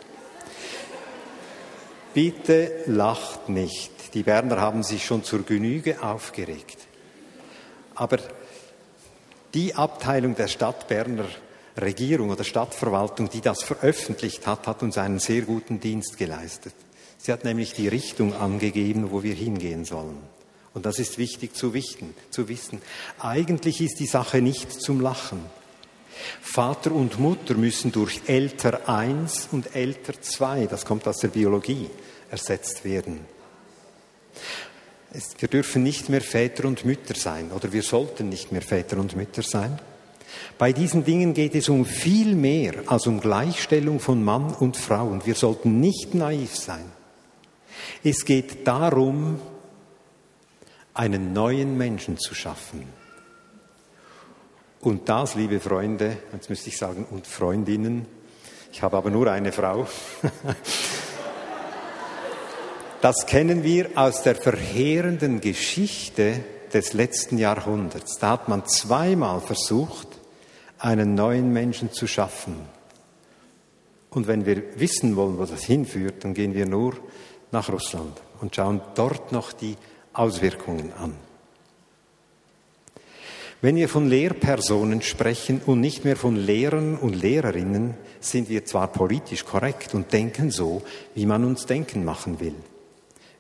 Bitte 2.17 2.73
lacht 2.87 3.51
nicht. 3.51 4.15
Die 4.15 4.23
Berner 4.23 4.59
haben 4.59 4.83
sich 4.83 5.05
schon 5.05 5.23
zur 5.23 5.43
Genüge 5.43 6.03
aufgeregt. 6.03 6.79
Aber 7.95 8.17
die 9.53 9.75
Abteilung 9.75 10.35
der 10.35 10.49
Stadt 10.49 10.89
Berner 10.89 11.27
Regierung 11.79 12.31
oder 12.31 12.43
Stadtverwaltung, 12.43 13.29
die 13.29 13.43
das 13.43 13.63
veröffentlicht 13.63 14.47
hat, 14.47 14.67
hat 14.67 14.83
uns 14.83 14.97
einen 14.97 15.19
sehr 15.19 15.43
guten 15.43 15.79
Dienst 15.79 16.17
geleistet. 16.17 16.73
Sie 17.19 17.31
hat 17.31 17.45
nämlich 17.45 17.75
die 17.75 17.89
Richtung 17.89 18.33
angegeben, 18.33 19.11
wo 19.11 19.23
wir 19.23 19.35
hingehen 19.35 19.85
sollen. 19.85 20.17
Und 20.73 20.87
das 20.87 20.99
ist 20.99 21.19
wichtig 21.19 21.55
zu 21.55 21.75
wissen. 21.75 22.15
Zu 22.31 22.49
wissen. 22.49 22.81
Eigentlich 23.19 23.83
ist 23.83 24.01
die 24.01 24.07
Sache 24.07 24.41
nicht 24.41 24.73
zum 24.73 25.03
Lachen. 25.03 25.41
Fater 26.41 26.93
und 26.93 27.19
Mutter 27.19 27.55
müssen 27.55 27.93
durch 27.93 28.23
älter 28.27 28.89
eins 28.89 29.49
und 29.53 29.75
älter 29.75 30.21
zwei, 30.21 30.67
das 30.67 30.85
kommt 30.85 31.07
aus 31.07 31.19
der 31.19 31.29
Biologie, 31.29 31.91
ersetzt 32.31 32.85
werden. 32.85 33.21
Wir 35.39 35.49
dürfen 35.49 35.83
nicht 35.83 36.09
mehr 36.09 36.21
Väter 36.21 36.67
und 36.67 36.85
Mütter 36.85 37.15
sein 37.15 37.51
oder 37.53 37.73
wir 37.73 37.83
sollten 37.83 38.29
nicht 38.29 38.53
mehr 38.53 38.63
Väter 38.63 38.99
und 38.99 39.17
Mütter 39.17 39.43
sein. 39.43 39.79
Bei 40.59 40.73
diesen 40.73 41.05
Dingen 41.05 41.35
geht 41.35 41.55
es 41.55 41.69
um 41.69 41.85
viel 41.85 42.35
mehr 42.35 42.75
als 42.87 43.07
um 43.07 43.21
Gleichstellung 43.21 44.01
von 44.01 44.23
Mann 44.25 44.53
und 44.55 44.77
Frau 44.77 45.07
und 45.07 45.27
wir 45.27 45.35
sollten 45.35 45.81
nicht 45.81 46.15
naiv 46.15 46.55
sein. 46.55 46.85
Es 48.03 48.25
geht 48.25 48.67
darum, 48.67 49.41
einen 50.95 51.33
neuen 51.33 51.77
Menschen 51.77 52.19
zu 52.19 52.35
schaffen. 52.35 52.85
Und 54.87 55.09
das, 55.09 55.35
liebe 55.35 55.59
Freunde, 55.59 56.17
jetzt 56.33 56.49
müsste 56.49 56.69
ich 56.69 56.79
sagen, 56.79 57.09
und 57.11 57.27
Freundinnen, 57.27 58.07
ich 58.71 58.83
habe 58.83 58.97
aber 58.97 59.11
nur 59.11 59.29
eine 59.29 59.51
Frau, 59.51 59.85
das 63.01 63.27
kennen 63.27 63.65
wir 63.65 63.89
aus 63.97 64.23
der 64.23 64.37
verheerenden 64.37 65.41
Geschichte 65.41 66.45
des 66.73 66.93
letzten 66.93 67.37
Jahrhunderts. 67.37 68.19
Da 68.21 68.31
hat 68.31 68.49
man 68.49 68.65
zweimal 68.67 69.41
versucht, 69.41 70.07
einen 70.79 71.17
neuen 71.17 71.53
Menschen 71.53 71.91
zu 71.91 72.07
schaffen. 72.07 72.55
Und 74.11 74.29
wenn 74.29 74.47
wir 74.47 74.79
wissen 74.79 75.17
wollen, 75.17 75.37
wo 75.37 75.47
das 75.47 75.65
hinführt, 75.65 76.23
dann 76.23 76.33
gehen 76.33 76.55
wir 76.55 76.67
nur 76.67 76.95
nach 77.51 77.73
Russland 77.73 78.23
und 78.41 78.55
schauen 78.55 78.81
dort 78.95 79.33
noch 79.33 79.53
die 79.53 79.77
Auswirkungen 80.13 80.93
an. 80.93 81.26
Wenn 83.63 83.77
wir 83.77 83.89
von 83.89 84.09
Lehrpersonen 84.09 85.01
sprechen 85.01 85.63
und 85.65 85.81
nicht 85.81 86.05
mehr 86.05 86.17
von 86.17 86.37
Lehrern 86.37 86.97
und 86.97 87.15
Lehrerinnen, 87.15 87.95
sind 88.21 88.51
wir 88.51 88.67
zwar 88.67 88.89
politisch 88.89 89.47
korrekt 89.47 89.95
und 89.95 90.13
denken 90.13 90.51
so, 90.51 90.83
wie 91.15 91.25
man 91.25 91.43
uns 91.43 91.65
denken 91.65 92.05
machen 92.05 92.39
will. 92.39 92.55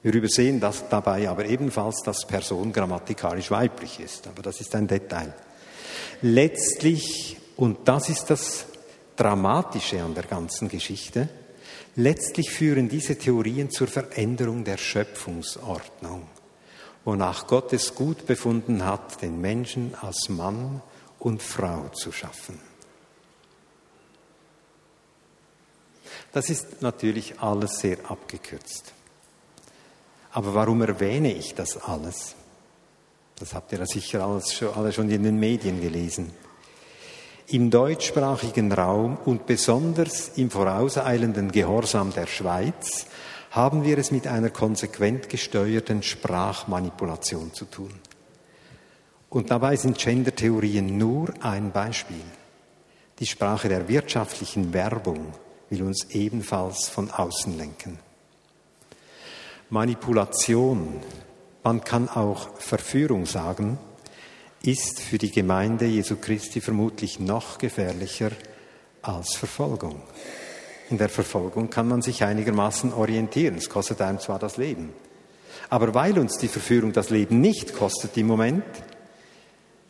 Wir 0.02 0.14
übersehen 0.14 0.58
das 0.58 0.88
dabei 0.88 1.28
aber 1.28 1.44
ebenfalls, 1.46 2.02
dass 2.02 2.26
Person 2.26 2.72
grammatikalisch 2.72 3.50
weiblich 3.50 4.00
ist. 4.00 4.26
Aber 4.26 4.40
das 4.40 4.60
ist 4.60 4.74
ein 4.74 4.86
Detail. 4.86 5.34
Letztlich, 6.22 7.36
und 7.56 7.86
das 7.86 8.08
ist 8.08 8.26
das 8.30 8.66
Dramatische 9.16 10.02
an 10.02 10.14
der 10.14 10.24
ganzen 10.24 10.68
Geschichte, 10.68 11.28
letztlich 11.94 12.50
führen 12.50 12.88
diese 12.88 13.18
Theorien 13.18 13.70
zur 13.70 13.86
Veränderung 13.86 14.64
der 14.64 14.78
Schöpfungsordnung 14.78 16.22
wonach 17.06 17.46
Gott 17.46 17.72
es 17.72 17.94
gut 17.94 18.26
befunden 18.26 18.84
hat, 18.84 19.22
den 19.22 19.40
Menschen 19.40 19.94
als 20.02 20.28
Mann 20.28 20.82
und 21.20 21.40
Frau 21.40 21.88
zu 21.94 22.10
schaffen. 22.10 22.60
Das 26.32 26.50
ist 26.50 26.82
natürlich 26.82 27.40
alles 27.40 27.78
sehr 27.78 28.10
abgekürzt. 28.10 28.92
Aber 30.32 30.54
warum 30.54 30.82
erwähne 30.82 31.32
ich 31.32 31.54
das 31.54 31.76
alles? 31.76 32.34
Das 33.38 33.54
habt 33.54 33.70
ihr 33.72 33.78
ja 33.78 33.86
sicher 33.86 34.26
alle 34.76 34.92
schon 34.92 35.08
in 35.08 35.22
den 35.22 35.38
Medien 35.38 35.80
gelesen. 35.80 36.32
Im 37.46 37.70
deutschsprachigen 37.70 38.72
Raum 38.72 39.16
und 39.24 39.46
besonders 39.46 40.30
im 40.36 40.50
vorauseilenden 40.50 41.52
Gehorsam 41.52 42.12
der 42.12 42.26
Schweiz 42.26 43.06
haben 43.56 43.84
wir 43.84 43.96
es 43.96 44.10
mit 44.10 44.26
einer 44.26 44.50
konsequent 44.50 45.30
gesteuerten 45.30 46.02
Sprachmanipulation 46.02 47.54
zu 47.54 47.64
tun. 47.64 47.94
Und 49.30 49.50
dabei 49.50 49.76
sind 49.76 49.96
Gender-Theorien 49.96 50.98
nur 50.98 51.32
ein 51.40 51.72
Beispiel. 51.72 52.20
Die 53.18 53.24
Sprache 53.24 53.70
der 53.70 53.88
wirtschaftlichen 53.88 54.74
Werbung 54.74 55.32
will 55.70 55.82
uns 55.84 56.10
ebenfalls 56.10 56.90
von 56.90 57.10
außen 57.10 57.56
lenken. 57.56 57.98
Manipulation, 59.70 61.00
man 61.64 61.82
kann 61.82 62.10
auch 62.10 62.58
Verführung 62.58 63.24
sagen, 63.24 63.78
ist 64.62 65.00
für 65.00 65.16
die 65.16 65.30
Gemeinde 65.30 65.86
Jesu 65.86 66.16
Christi 66.16 66.60
vermutlich 66.60 67.20
noch 67.20 67.56
gefährlicher 67.56 68.32
als 69.00 69.34
Verfolgung. 69.34 70.02
In 70.88 70.98
der 70.98 71.08
Verfolgung 71.08 71.68
kann 71.68 71.88
man 71.88 72.02
sich 72.02 72.22
einigermaßen 72.22 72.92
orientieren. 72.92 73.56
Es 73.56 73.68
kostet 73.68 74.00
einem 74.00 74.20
zwar 74.20 74.38
das 74.38 74.56
Leben. 74.56 74.92
Aber 75.68 75.94
weil 75.94 76.18
uns 76.18 76.38
die 76.38 76.48
Verführung 76.48 76.92
das 76.92 77.10
Leben 77.10 77.40
nicht 77.40 77.74
kostet 77.74 78.16
im 78.16 78.26
Moment, 78.28 78.64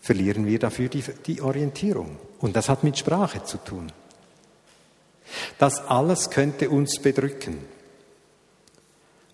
verlieren 0.00 0.46
wir 0.46 0.58
dafür 0.58 0.88
die, 0.88 1.04
die 1.26 1.42
Orientierung. 1.42 2.18
Und 2.38 2.56
das 2.56 2.68
hat 2.68 2.84
mit 2.84 2.98
Sprache 2.98 3.44
zu 3.44 3.58
tun. 3.58 3.92
Das 5.58 5.84
alles 5.86 6.30
könnte 6.30 6.70
uns 6.70 7.00
bedrücken. 7.00 7.58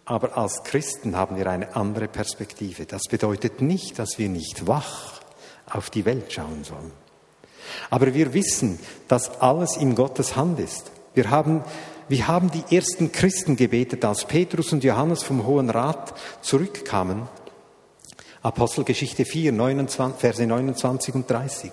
Aber 0.05 0.37
als 0.37 0.63
Christen 0.65 1.17
haben 1.17 1.37
wir 1.37 1.47
eine 1.47 1.77
andere 1.77 2.09
Perspektive. 2.09 2.87
Das 2.87 3.03
bedeutet 3.09 3.61
nicht, 3.61 3.99
dass 3.99 4.19
wir 4.19 4.29
nicht 4.29 4.67
wach 4.67 5.21
auf 5.67 5.91
die 5.91 6.05
Welt 6.05 6.33
schauen 6.33 6.65
sollen. 6.65 6.93
Aber 7.91 8.13
wir 8.13 8.35
wissen, 8.35 8.79
dass 9.09 9.41
alles 9.41 9.77
in 9.77 9.95
Gottes 9.95 10.37
Hand 10.37 10.59
ist. 10.59 10.92
Wir 11.15 11.31
haben, 11.31 11.63
wir 12.09 12.29
haben 12.29 12.51
die 12.51 12.77
ersten 12.77 13.13
Christen 13.13 13.57
gebetet, 13.57 14.05
als 14.05 14.25
Petrus 14.25 14.73
und 14.73 14.85
Johannes 14.85 15.23
vom 15.23 15.47
Hohen 15.47 15.71
Rat 15.71 16.15
zurückkamen. 16.41 17.29
Apostelgeschichte 18.43 19.25
4, 19.25 19.53
29, 19.53 20.21
Verse 20.21 20.47
29 20.47 21.15
und 21.15 21.31
30. 21.31 21.71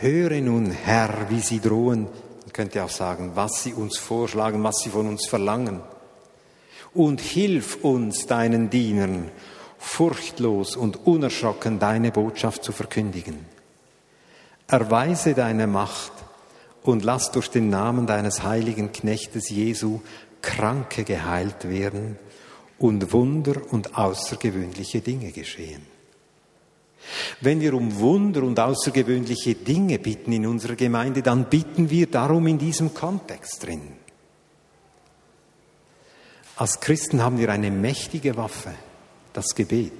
Höre 0.00 0.40
nun, 0.40 0.70
Herr, 0.70 1.30
wie 1.30 1.40
sie 1.40 1.60
drohen, 1.60 2.02
man 2.04 2.52
könnte 2.52 2.84
auch 2.84 2.90
sagen, 2.90 3.32
was 3.34 3.62
sie 3.62 3.72
uns 3.72 3.98
vorschlagen, 3.98 4.62
was 4.62 4.78
sie 4.80 4.90
von 4.90 5.08
uns 5.08 5.26
verlangen 5.26 5.80
und 6.94 7.20
hilf 7.20 7.78
uns, 7.82 8.26
deinen 8.26 8.70
Dienern, 8.70 9.30
furchtlos 9.78 10.76
und 10.76 11.06
unerschrocken 11.06 11.78
deine 11.78 12.10
Botschaft 12.10 12.64
zu 12.64 12.72
verkündigen. 12.72 13.46
Erweise 14.66 15.34
deine 15.34 15.66
Macht 15.66 16.12
und 16.82 17.04
lass 17.04 17.30
durch 17.30 17.48
den 17.48 17.68
Namen 17.68 18.06
deines 18.06 18.42
heiligen 18.42 18.92
Knechtes 18.92 19.50
Jesu 19.50 20.00
Kranke 20.42 21.04
geheilt 21.04 21.68
werden 21.68 22.18
und 22.78 23.12
Wunder 23.12 23.60
und 23.70 23.96
außergewöhnliche 23.96 25.00
Dinge 25.00 25.32
geschehen. 25.32 25.82
Wenn 27.40 27.60
wir 27.60 27.74
um 27.74 27.98
Wunder 27.98 28.42
und 28.42 28.58
außergewöhnliche 28.58 29.54
Dinge 29.54 29.98
bitten 29.98 30.32
in 30.32 30.46
unserer 30.46 30.76
Gemeinde, 30.76 31.22
dann 31.22 31.46
bitten 31.46 31.90
wir 31.90 32.06
darum 32.06 32.46
in 32.46 32.58
diesem 32.58 32.94
Kontext 32.94 33.66
drin. 33.66 33.82
Als 36.56 36.80
Christen 36.80 37.22
haben 37.22 37.38
wir 37.38 37.50
eine 37.50 37.70
mächtige 37.70 38.36
Waffe, 38.36 38.72
das 39.32 39.54
Gebet. 39.54 39.92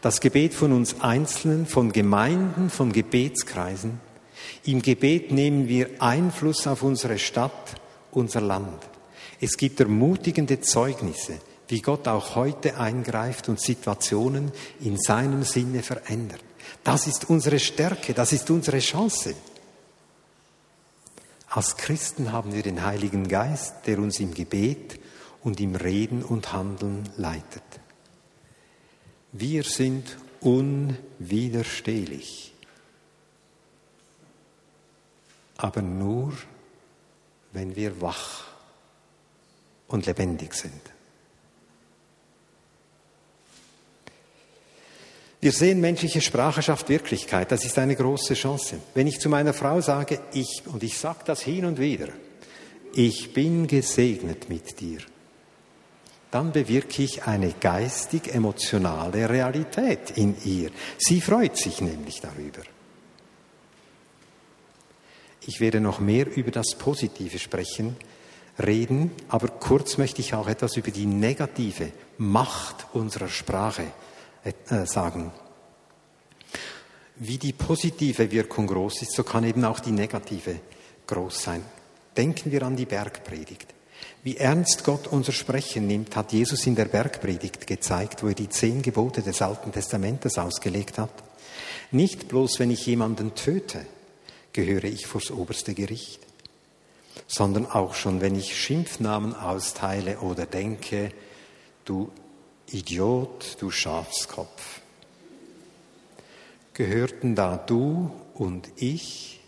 Das 0.00 0.20
Gebet 0.20 0.54
von 0.54 0.72
uns 0.72 1.00
Einzelnen, 1.00 1.66
von 1.66 1.92
Gemeinden, 1.92 2.70
von 2.70 2.92
Gebetskreisen. 2.92 4.00
Im 4.64 4.82
Gebet 4.82 5.32
nehmen 5.32 5.68
wir 5.68 5.90
Einfluss 5.98 6.66
auf 6.66 6.82
unsere 6.82 7.18
Stadt, 7.18 7.80
unser 8.10 8.40
Land. 8.40 8.82
Es 9.40 9.56
gibt 9.56 9.80
ermutigende 9.80 10.60
Zeugnisse, 10.60 11.40
wie 11.68 11.80
Gott 11.80 12.06
auch 12.06 12.36
heute 12.36 12.78
eingreift 12.78 13.48
und 13.48 13.60
Situationen 13.60 14.52
in 14.80 14.98
seinem 14.98 15.42
Sinne 15.42 15.82
verändert. 15.82 16.44
Das 16.84 17.06
ist 17.06 17.30
unsere 17.30 17.58
Stärke, 17.58 18.14
das 18.14 18.32
ist 18.32 18.50
unsere 18.50 18.78
Chance. 18.78 19.34
Als 21.48 21.76
Christen 21.76 22.32
haben 22.32 22.54
wir 22.54 22.62
den 22.62 22.84
Heiligen 22.84 23.28
Geist, 23.28 23.74
der 23.86 23.98
uns 23.98 24.20
im 24.20 24.32
Gebet 24.32 24.98
und 25.42 25.60
im 25.60 25.74
Reden 25.74 26.22
und 26.22 26.52
Handeln 26.52 27.08
leitet. 27.16 27.62
Wir 29.32 29.64
sind 29.64 30.16
unwiderstehlich, 30.40 32.51
aber 35.62 35.80
nur, 35.80 36.32
wenn 37.52 37.76
wir 37.76 38.00
wach 38.00 38.44
und 39.86 40.06
lebendig 40.06 40.54
sind. 40.54 40.80
Wir 45.40 45.52
sehen 45.52 45.80
menschliche 45.80 46.20
Sprache 46.20 46.62
schafft 46.62 46.88
Wirklichkeit. 46.88 47.50
Das 47.50 47.64
ist 47.64 47.78
eine 47.78 47.96
große 47.96 48.34
Chance. 48.34 48.78
Wenn 48.94 49.06
ich 49.06 49.20
zu 49.20 49.28
meiner 49.28 49.52
Frau 49.52 49.80
sage, 49.80 50.20
ich, 50.32 50.62
und 50.66 50.82
ich 50.82 50.98
sage 50.98 51.20
das 51.24 51.42
hin 51.42 51.64
und 51.64 51.78
wieder, 51.78 52.08
ich 52.94 53.32
bin 53.32 53.66
gesegnet 53.66 54.48
mit 54.48 54.80
dir, 54.80 55.00
dann 56.30 56.52
bewirke 56.52 57.02
ich 57.02 57.24
eine 57.24 57.52
geistig-emotionale 57.52 59.28
Realität 59.28 60.12
in 60.16 60.36
ihr. 60.44 60.70
Sie 60.98 61.20
freut 61.20 61.56
sich 61.56 61.80
nämlich 61.80 62.20
darüber. 62.20 62.62
Ich 65.46 65.60
werde 65.60 65.80
noch 65.80 65.98
mehr 65.98 66.36
über 66.36 66.50
das 66.50 66.74
Positive 66.76 67.38
sprechen, 67.38 67.96
reden, 68.58 69.10
aber 69.28 69.48
kurz 69.48 69.98
möchte 69.98 70.20
ich 70.20 70.34
auch 70.34 70.46
etwas 70.46 70.76
über 70.76 70.90
die 70.90 71.06
negative 71.06 71.90
Macht 72.18 72.86
unserer 72.92 73.28
Sprache 73.28 73.86
äh, 74.44 74.86
sagen. 74.86 75.32
Wie 77.16 77.38
die 77.38 77.52
positive 77.52 78.30
Wirkung 78.30 78.66
groß 78.66 79.02
ist, 79.02 79.12
so 79.12 79.24
kann 79.24 79.44
eben 79.44 79.64
auch 79.64 79.80
die 79.80 79.92
negative 79.92 80.60
groß 81.06 81.42
sein. 81.42 81.62
Denken 82.16 82.52
wir 82.52 82.62
an 82.62 82.76
die 82.76 82.86
Bergpredigt. 82.86 83.74
Wie 84.22 84.36
ernst 84.36 84.84
Gott 84.84 85.08
unser 85.08 85.32
Sprechen 85.32 85.86
nimmt, 85.86 86.14
hat 86.14 86.32
Jesus 86.32 86.66
in 86.66 86.76
der 86.76 86.84
Bergpredigt 86.84 87.66
gezeigt, 87.66 88.22
wo 88.22 88.28
er 88.28 88.34
die 88.34 88.48
zehn 88.48 88.82
Gebote 88.82 89.22
des 89.22 89.42
Alten 89.42 89.72
Testamentes 89.72 90.38
ausgelegt 90.38 90.98
hat. 90.98 91.10
Nicht 91.90 92.28
bloß, 92.28 92.60
wenn 92.60 92.70
ich 92.70 92.86
jemanden 92.86 93.34
töte, 93.34 93.84
gehöre 94.52 94.84
ich 94.84 95.06
vors 95.06 95.30
oberste 95.30 95.74
Gericht, 95.74 96.20
sondern 97.26 97.66
auch 97.66 97.94
schon, 97.94 98.20
wenn 98.20 98.36
ich 98.36 98.56
Schimpfnamen 98.56 99.34
austeile 99.34 100.18
oder 100.18 100.46
denke, 100.46 101.12
du 101.84 102.10
Idiot, 102.70 103.56
du 103.60 103.70
Schafskopf. 103.70 104.80
Gehörten 106.74 107.34
da 107.34 107.56
du 107.56 108.10
und 108.34 108.68
ich 108.76 109.40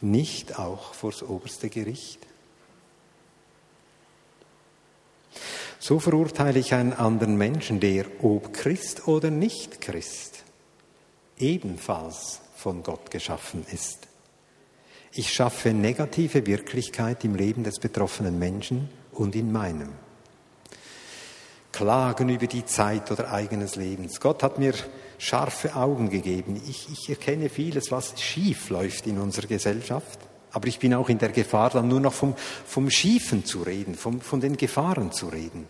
nicht 0.00 0.58
auch 0.58 0.94
vors 0.94 1.22
oberste 1.22 1.68
Gericht? 1.68 2.18
So 5.78 5.98
verurteile 5.98 6.58
ich 6.58 6.74
einen 6.74 6.92
anderen 6.92 7.36
Menschen, 7.36 7.80
der, 7.80 8.06
ob 8.22 8.52
Christ 8.52 9.08
oder 9.08 9.30
nicht 9.30 9.80
Christ, 9.80 10.44
ebenfalls 11.38 12.40
von 12.54 12.84
Gott 12.84 13.10
geschaffen 13.10 13.66
ist. 13.72 14.01
Ich 15.14 15.30
schaffe 15.30 15.74
negative 15.74 16.46
Wirklichkeit 16.46 17.22
im 17.24 17.34
Leben 17.34 17.64
des 17.64 17.78
betroffenen 17.78 18.38
Menschen 18.38 18.88
und 19.12 19.36
in 19.36 19.52
meinem. 19.52 19.90
Klagen 21.70 22.30
über 22.30 22.46
die 22.46 22.64
Zeit 22.64 23.10
oder 23.10 23.30
eigenes 23.30 23.76
Lebens. 23.76 24.20
Gott 24.20 24.42
hat 24.42 24.58
mir 24.58 24.72
scharfe 25.18 25.76
Augen 25.76 26.08
gegeben. 26.08 26.60
Ich, 26.66 26.88
ich 26.90 27.10
erkenne 27.10 27.50
vieles, 27.50 27.90
was 27.90 28.20
schief 28.22 28.70
läuft 28.70 29.06
in 29.06 29.18
unserer 29.18 29.46
Gesellschaft. 29.46 30.18
Aber 30.50 30.66
ich 30.66 30.78
bin 30.78 30.94
auch 30.94 31.10
in 31.10 31.18
der 31.18 31.30
Gefahr, 31.30 31.68
dann 31.70 31.88
nur 31.88 32.00
noch 32.00 32.14
vom, 32.14 32.34
vom 32.66 32.90
Schiefen 32.90 33.44
zu 33.44 33.62
reden, 33.62 33.94
vom, 33.94 34.20
von 34.20 34.40
den 34.40 34.56
Gefahren 34.56 35.12
zu 35.12 35.28
reden. 35.28 35.66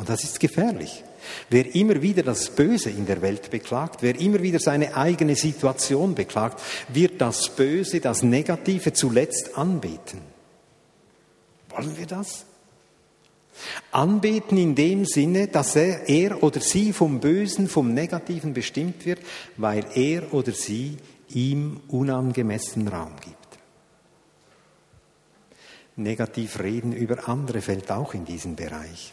Und 0.00 0.08
das 0.08 0.24
ist 0.24 0.40
gefährlich. 0.40 1.04
Wer 1.50 1.74
immer 1.74 2.00
wieder 2.00 2.22
das 2.22 2.48
Böse 2.48 2.88
in 2.88 3.04
der 3.04 3.20
Welt 3.20 3.50
beklagt, 3.50 4.00
wer 4.00 4.18
immer 4.18 4.40
wieder 4.40 4.58
seine 4.58 4.96
eigene 4.96 5.36
Situation 5.36 6.14
beklagt, 6.14 6.62
wird 6.88 7.20
das 7.20 7.50
Böse, 7.50 8.00
das 8.00 8.22
Negative 8.22 8.94
zuletzt 8.94 9.58
anbeten. 9.58 10.22
Wollen 11.68 11.98
wir 11.98 12.06
das? 12.06 12.46
Anbeten 13.92 14.56
in 14.56 14.74
dem 14.74 15.04
Sinne, 15.04 15.48
dass 15.48 15.76
er, 15.76 16.08
er 16.08 16.42
oder 16.42 16.60
sie 16.60 16.94
vom 16.94 17.20
Bösen, 17.20 17.68
vom 17.68 17.92
Negativen 17.92 18.54
bestimmt 18.54 19.04
wird, 19.04 19.20
weil 19.58 19.84
er 19.94 20.32
oder 20.32 20.52
sie 20.52 20.96
ihm 21.28 21.82
unangemessen 21.88 22.88
Raum 22.88 23.16
gibt. 23.22 23.36
Negativ 25.96 26.58
reden 26.58 26.94
über 26.94 27.28
andere 27.28 27.60
fällt 27.60 27.90
auch 27.92 28.14
in 28.14 28.24
diesen 28.24 28.56
Bereich. 28.56 29.12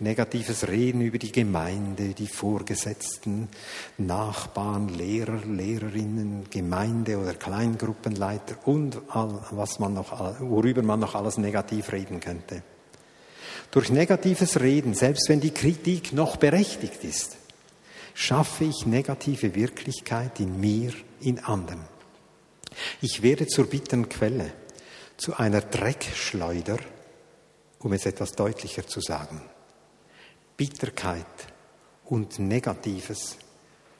Negatives 0.00 0.68
Reden 0.68 1.00
über 1.00 1.18
die 1.18 1.32
Gemeinde, 1.32 2.14
die 2.14 2.28
Vorgesetzten, 2.28 3.48
Nachbarn, 3.96 4.88
Lehrer, 4.88 5.44
Lehrerinnen, 5.44 6.46
Gemeinde 6.50 7.18
oder 7.18 7.34
Kleingruppenleiter 7.34 8.56
und 8.64 9.00
all, 9.08 9.44
was 9.50 9.80
man 9.80 9.94
noch, 9.94 10.40
worüber 10.40 10.82
man 10.82 11.00
noch 11.00 11.16
alles 11.16 11.36
negativ 11.36 11.90
reden 11.90 12.20
könnte. 12.20 12.62
Durch 13.72 13.90
negatives 13.90 14.60
Reden, 14.60 14.94
selbst 14.94 15.28
wenn 15.28 15.40
die 15.40 15.50
Kritik 15.50 16.12
noch 16.12 16.36
berechtigt 16.36 17.02
ist, 17.02 17.36
schaffe 18.14 18.64
ich 18.64 18.86
negative 18.86 19.56
Wirklichkeit 19.56 20.38
in 20.38 20.60
mir, 20.60 20.92
in 21.20 21.40
anderen. 21.40 21.80
Ich 23.00 23.22
werde 23.22 23.48
zur 23.48 23.66
bitteren 23.66 24.08
Quelle 24.08 24.52
zu 25.16 25.36
einer 25.36 25.60
Dreckschleuder, 25.60 26.78
um 27.80 27.92
es 27.92 28.06
etwas 28.06 28.32
deutlicher 28.32 28.86
zu 28.86 29.00
sagen. 29.00 29.42
Bitterkeit 30.58 31.24
und 32.04 32.38
Negatives 32.40 33.38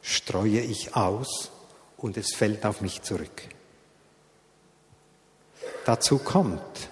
streue 0.03 0.61
ich 0.61 0.95
aus 0.95 1.51
und 1.97 2.19
es 2.19 2.35
fällt 2.35 2.67
auf 2.67 2.83
mich 2.83 3.01
zurück. 3.01 3.43
Dazu 5.87 6.19
kommt, 6.19 6.91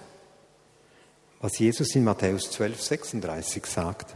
was 1.41 1.59
Jesus 1.59 1.93
in 1.95 2.05
Matthäus 2.05 2.49
12, 2.49 2.81
36 2.81 3.65
sagt. 3.65 4.15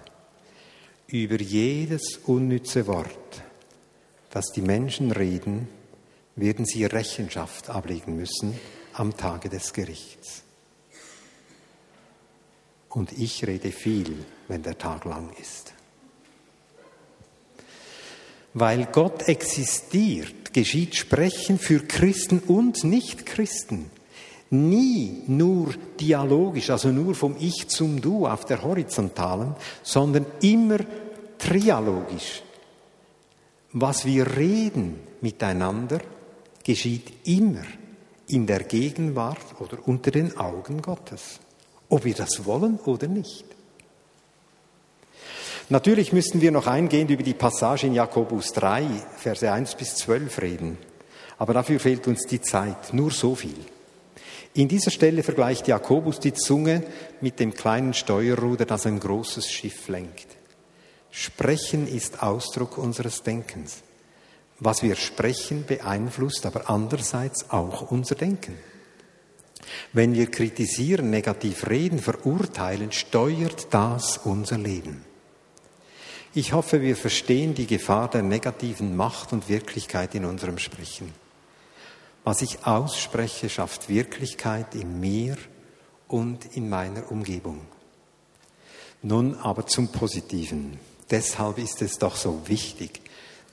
über 1.07 1.41
jedes 1.41 2.17
unnütze 2.25 2.87
Wort, 2.87 3.43
das 4.29 4.45
die 4.55 4.61
Menschen 4.61 5.11
reden, 5.11 5.67
werden 6.37 6.65
sie 6.65 6.85
Rechenschaft 6.85 7.69
ablegen 7.69 8.15
müssen 8.15 8.57
am 8.93 9.17
Tage 9.17 9.49
des 9.49 9.73
Gerichts. 9.73 10.43
Und 12.87 13.11
ich 13.11 13.45
rede 13.45 13.71
viel, 13.71 14.25
wenn 14.51 14.63
der 14.63 14.77
Tag 14.77 15.05
lang 15.05 15.31
ist. 15.39 15.71
Weil 18.53 18.89
Gott 18.91 19.29
existiert, 19.29 20.53
geschieht 20.53 20.95
Sprechen 20.95 21.57
für 21.57 21.79
Christen 21.79 22.39
und 22.39 22.83
Nichtchristen. 22.83 23.89
Nie 24.49 25.23
nur 25.27 25.73
dialogisch, 25.97 26.69
also 26.69 26.89
nur 26.89 27.15
vom 27.15 27.37
Ich 27.39 27.69
zum 27.69 28.01
Du 28.01 28.27
auf 28.27 28.43
der 28.43 28.61
horizontalen, 28.61 29.55
sondern 29.83 30.25
immer 30.41 30.79
trialogisch. 31.37 32.43
Was 33.71 34.03
wir 34.03 34.35
reden 34.35 34.99
miteinander, 35.21 36.01
geschieht 36.65 37.25
immer 37.25 37.63
in 38.27 38.45
der 38.45 38.63
Gegenwart 38.63 39.61
oder 39.61 39.77
unter 39.87 40.11
den 40.11 40.35
Augen 40.35 40.81
Gottes, 40.81 41.39
ob 41.87 42.03
wir 42.03 42.15
das 42.15 42.43
wollen 42.43 42.77
oder 42.79 43.07
nicht. 43.07 43.45
Natürlich 45.71 46.11
müssten 46.11 46.41
wir 46.41 46.51
noch 46.51 46.67
eingehend 46.67 47.11
über 47.11 47.23
die 47.23 47.33
Passage 47.33 47.87
in 47.87 47.93
Jakobus 47.93 48.51
3, 48.51 48.87
Verse 49.15 49.49
1 49.49 49.75
bis 49.75 49.95
12 49.95 50.41
reden, 50.41 50.77
aber 51.37 51.53
dafür 51.53 51.79
fehlt 51.79 52.09
uns 52.09 52.25
die 52.27 52.41
Zeit, 52.41 52.93
nur 52.93 53.09
so 53.09 53.35
viel. 53.35 53.55
In 54.53 54.67
dieser 54.67 54.91
Stelle 54.91 55.23
vergleicht 55.23 55.69
Jakobus 55.69 56.19
die 56.19 56.33
Zunge 56.33 56.83
mit 57.21 57.39
dem 57.39 57.53
kleinen 57.53 57.93
Steuerruder, 57.93 58.65
das 58.65 58.85
ein 58.85 58.99
großes 58.99 59.49
Schiff 59.49 59.87
lenkt. 59.87 60.27
Sprechen 61.09 61.87
ist 61.87 62.21
Ausdruck 62.21 62.77
unseres 62.77 63.23
Denkens. 63.23 63.77
Was 64.59 64.83
wir 64.83 64.97
sprechen, 64.97 65.63
beeinflusst 65.65 66.45
aber 66.45 66.69
andererseits 66.69 67.49
auch 67.49 67.91
unser 67.91 68.15
Denken. 68.15 68.57
Wenn 69.93 70.15
wir 70.15 70.29
kritisieren, 70.29 71.11
negativ 71.11 71.69
reden, 71.69 71.99
verurteilen, 71.99 72.91
steuert 72.91 73.73
das 73.73 74.17
unser 74.17 74.57
Leben. 74.57 75.05
Ich 76.33 76.53
hoffe, 76.53 76.81
wir 76.81 76.95
verstehen 76.95 77.55
die 77.55 77.67
Gefahr 77.67 78.09
der 78.09 78.21
negativen 78.21 78.95
Macht 78.95 79.33
und 79.33 79.49
Wirklichkeit 79.49 80.15
in 80.15 80.23
unserem 80.23 80.57
Sprechen. 80.59 81.13
Was 82.23 82.41
ich 82.41 82.65
ausspreche, 82.65 83.49
schafft 83.49 83.89
Wirklichkeit 83.89 84.73
in 84.73 85.01
mir 85.01 85.35
und 86.07 86.55
in 86.55 86.69
meiner 86.69 87.11
Umgebung. 87.11 87.59
Nun 89.01 89.35
aber 89.35 89.65
zum 89.65 89.89
Positiven. 89.89 90.79
Deshalb 91.09 91.57
ist 91.57 91.81
es 91.81 91.97
doch 91.97 92.15
so 92.15 92.47
wichtig, 92.47 93.01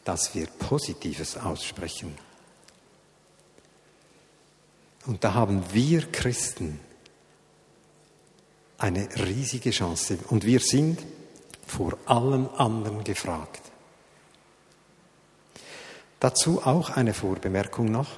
dass 0.05 0.37
wir 0.37 0.47
Positives 0.47 1.37
aussprechen. 1.37 2.17
Und 5.07 5.25
da 5.25 5.35
haben 5.35 5.65
wir 5.73 6.03
Christen 6.13 6.79
eine 8.77 9.09
riesige 9.27 9.71
Chance. 9.71 10.19
Und 10.29 10.45
wir 10.45 10.61
sind 10.61 11.01
vor 11.71 11.97
allen 12.07 12.49
anderen 12.55 13.05
gefragt. 13.05 13.63
Dazu 16.21 16.63
auch 16.65 16.91
eine 16.91 17.15
Vorbemerkung 17.15 17.91
noch. 17.91 18.09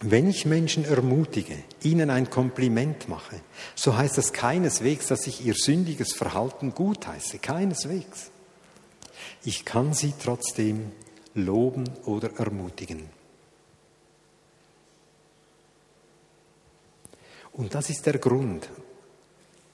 Wenn 0.00 0.28
ich 0.30 0.46
Menschen 0.46 0.84
ermutige, 0.84 1.56
ihnen 1.82 2.08
ein 2.08 2.30
Kompliment 2.30 3.08
mache, 3.08 3.40
so 3.74 3.96
heißt 3.96 4.16
das 4.16 4.32
keineswegs, 4.32 5.08
dass 5.08 5.26
ich 5.26 5.44
ihr 5.44 5.54
sündiges 5.54 6.12
Verhalten 6.12 6.72
gutheiße, 6.72 7.38
keineswegs. 7.38 8.30
Ich 9.44 9.64
kann 9.64 9.94
sie 9.94 10.14
trotzdem 10.22 10.92
loben 11.34 11.84
oder 12.04 12.30
ermutigen. 12.38 13.10
Und 17.52 17.74
das 17.74 17.90
ist 17.90 18.06
der 18.06 18.18
Grund, 18.18 18.68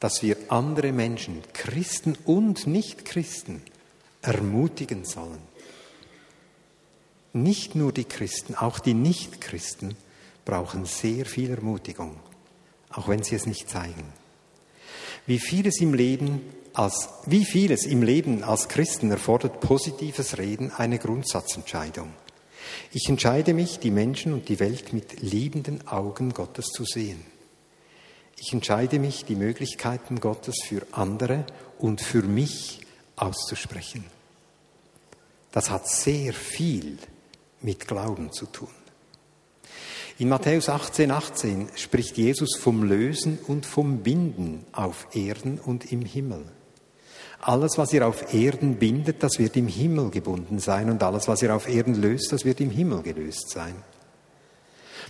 dass 0.05 0.23
wir 0.23 0.37
andere 0.49 0.93
Menschen, 0.93 1.41
Christen 1.55 2.15
und 2.27 2.67
Nichtchristen, 2.67 3.63
ermutigen 4.21 5.07
sollen. 5.07 5.41
Nicht 7.33 7.75
nur 7.75 7.91
die 7.91 8.05
Christen, 8.05 8.55
auch 8.55 8.81
die 8.81 8.93
Nichtchristen 8.93 9.97
brauchen 10.45 10.85
sehr 10.85 11.25
viel 11.25 11.53
Ermutigung, 11.53 12.17
auch 12.91 13.09
wenn 13.09 13.23
sie 13.23 13.35
es 13.35 13.47
nicht 13.47 13.71
zeigen. 13.71 14.13
Wie 15.25 15.39
vieles 15.39 15.81
im 15.81 15.95
Leben 15.95 16.43
als, 16.75 17.09
wie 17.25 17.47
vieles 17.47 17.87
im 17.87 18.03
Leben 18.03 18.45
als 18.45 18.69
Christen 18.69 19.11
erfordert 19.11 19.61
positives 19.61 20.37
Reden 20.37 20.71
eine 20.71 20.99
Grundsatzentscheidung. 20.99 22.13
Ich 22.93 23.09
entscheide 23.09 23.55
mich, 23.55 23.79
die 23.79 23.91
Menschen 23.91 24.35
und 24.35 24.51
die 24.51 24.61
Welt 24.61 24.93
mit 24.93 25.23
liebenden 25.23 25.89
Augen 25.89 26.35
Gottes 26.35 26.67
zu 26.67 26.85
sehen. 26.85 27.25
Ich 28.39 28.53
entscheide 28.53 28.99
mich, 28.99 29.25
die 29.25 29.37
Möglichkeiten 29.37 30.21
Gottes 30.21 30.57
für 30.65 30.87
andere 30.93 31.47
und 31.79 32.01
für 32.01 32.23
mich 32.23 32.81
auszusprechen. 33.17 34.05
Das 35.53 35.71
hat 35.71 35.89
sehr 35.89 36.33
viel 36.33 36.99
mit 37.61 37.87
Glauben 37.87 38.33
zu 38.33 38.47
tun. 38.47 38.69
In 40.19 40.29
Matthäus 40.29 40.69
18, 40.69 41.11
18 41.11 41.69
spricht 41.75 42.17
Jesus 42.17 42.57
vom 42.57 42.85
Lösen 42.85 43.39
und 43.49 43.67
vom 43.67 43.99
Binden 44.05 44.65
auf 44.73 45.09
Erden 45.13 45.59
und 45.59 45.91
im 45.91 46.05
Himmel. 46.05 46.45
Alles, 47.41 47.79
was 47.79 47.93
ihr 47.93 48.07
auf 48.07 48.33
Erden 48.33 48.77
bindet, 48.77 49.23
das 49.23 49.39
wird 49.39 49.57
im 49.57 49.69
Himmel 49.69 50.11
gebunden 50.11 50.61
sein 50.61 50.89
und 50.89 51.03
alles, 51.03 51.29
was 51.29 51.43
ihr 51.43 51.55
auf 51.55 51.69
Erden 51.69 51.95
löst, 51.95 52.33
das 52.33 52.45
wird 52.45 52.61
im 52.61 52.71
Himmel 52.71 53.03
gelöst 53.03 53.51
sein. 53.51 53.75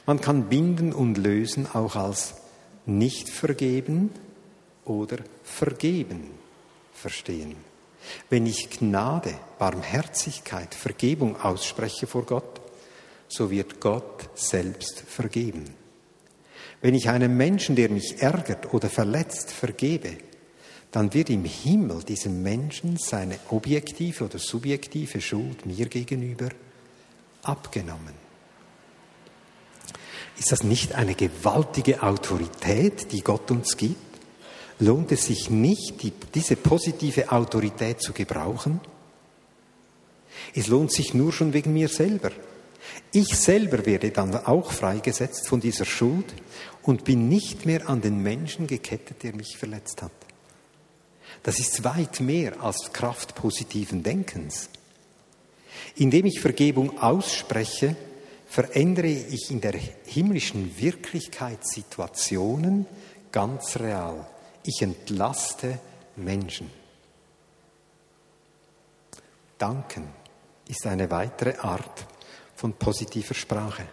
Man 0.06 0.20
kann 0.20 0.48
binden 0.48 0.92
und 0.92 1.16
lösen 1.16 1.68
auch 1.72 1.96
als 1.96 2.34
nicht 2.86 3.28
vergeben 3.28 4.10
oder 4.84 5.18
vergeben 5.42 6.30
verstehen. 6.92 7.56
Wenn 8.30 8.46
ich 8.46 8.70
Gnade, 8.70 9.34
Barmherzigkeit, 9.58 10.74
Vergebung 10.74 11.40
ausspreche 11.40 12.06
vor 12.06 12.24
Gott, 12.24 12.60
so 13.28 13.50
wird 13.50 13.80
Gott 13.80 14.30
selbst 14.34 15.00
vergeben. 15.00 15.64
Wenn 16.80 16.94
ich 16.94 17.08
einem 17.08 17.36
Menschen, 17.36 17.76
der 17.76 17.88
mich 17.88 18.22
ärgert 18.22 18.72
oder 18.74 18.90
verletzt, 18.90 19.50
vergebe, 19.50 20.18
dann 20.92 21.12
wird 21.12 21.30
im 21.30 21.44
Himmel 21.44 22.02
diesem 22.04 22.42
Menschen 22.42 22.96
seine 22.96 23.38
objektive 23.50 24.24
oder 24.24 24.38
subjektive 24.38 25.20
Schuld 25.20 25.66
mir 25.66 25.86
gegenüber 25.86 26.50
abgenommen. 27.42 28.23
Ist 30.38 30.52
das 30.52 30.62
nicht 30.62 30.94
eine 30.94 31.14
gewaltige 31.14 32.02
Autorität, 32.02 33.12
die 33.12 33.22
Gott 33.22 33.50
uns 33.50 33.76
gibt? 33.76 33.96
Lohnt 34.80 35.12
es 35.12 35.26
sich 35.26 35.50
nicht, 35.50 36.02
die, 36.02 36.12
diese 36.34 36.56
positive 36.56 37.30
Autorität 37.30 38.00
zu 38.00 38.12
gebrauchen? 38.12 38.80
Es 40.54 40.66
lohnt 40.66 40.92
sich 40.92 41.14
nur 41.14 41.32
schon 41.32 41.52
wegen 41.52 41.72
mir 41.72 41.88
selber. 41.88 42.32
Ich 43.12 43.36
selber 43.36 43.86
werde 43.86 44.10
dann 44.10 44.34
auch 44.34 44.72
freigesetzt 44.72 45.48
von 45.48 45.60
dieser 45.60 45.84
Schuld 45.84 46.34
und 46.82 47.04
bin 47.04 47.28
nicht 47.28 47.64
mehr 47.64 47.88
an 47.88 48.00
den 48.00 48.22
Menschen 48.22 48.66
gekettet, 48.66 49.22
der 49.22 49.34
mich 49.34 49.56
verletzt 49.56 50.02
hat. 50.02 50.12
Das 51.42 51.58
ist 51.58 51.84
weit 51.84 52.20
mehr 52.20 52.60
als 52.62 52.92
Kraft 52.92 53.34
positiven 53.34 54.02
Denkens. 54.02 54.68
Indem 55.96 56.26
ich 56.26 56.40
Vergebung 56.40 56.98
ausspreche, 56.98 57.96
verändere 58.54 59.08
ich 59.08 59.50
in 59.50 59.60
der 59.60 59.74
himmlischen 60.06 60.78
Wirklichkeit 60.78 61.66
Situationen 61.66 62.86
ganz 63.32 63.76
real. 63.80 64.28
Ich 64.62 64.80
entlaste 64.80 65.80
Menschen. 66.14 66.70
Danken 69.58 70.06
ist 70.68 70.86
eine 70.86 71.10
weitere 71.10 71.58
Art 71.58 72.06
von 72.54 72.74
positiver 72.74 73.34
Sprache. 73.34 73.86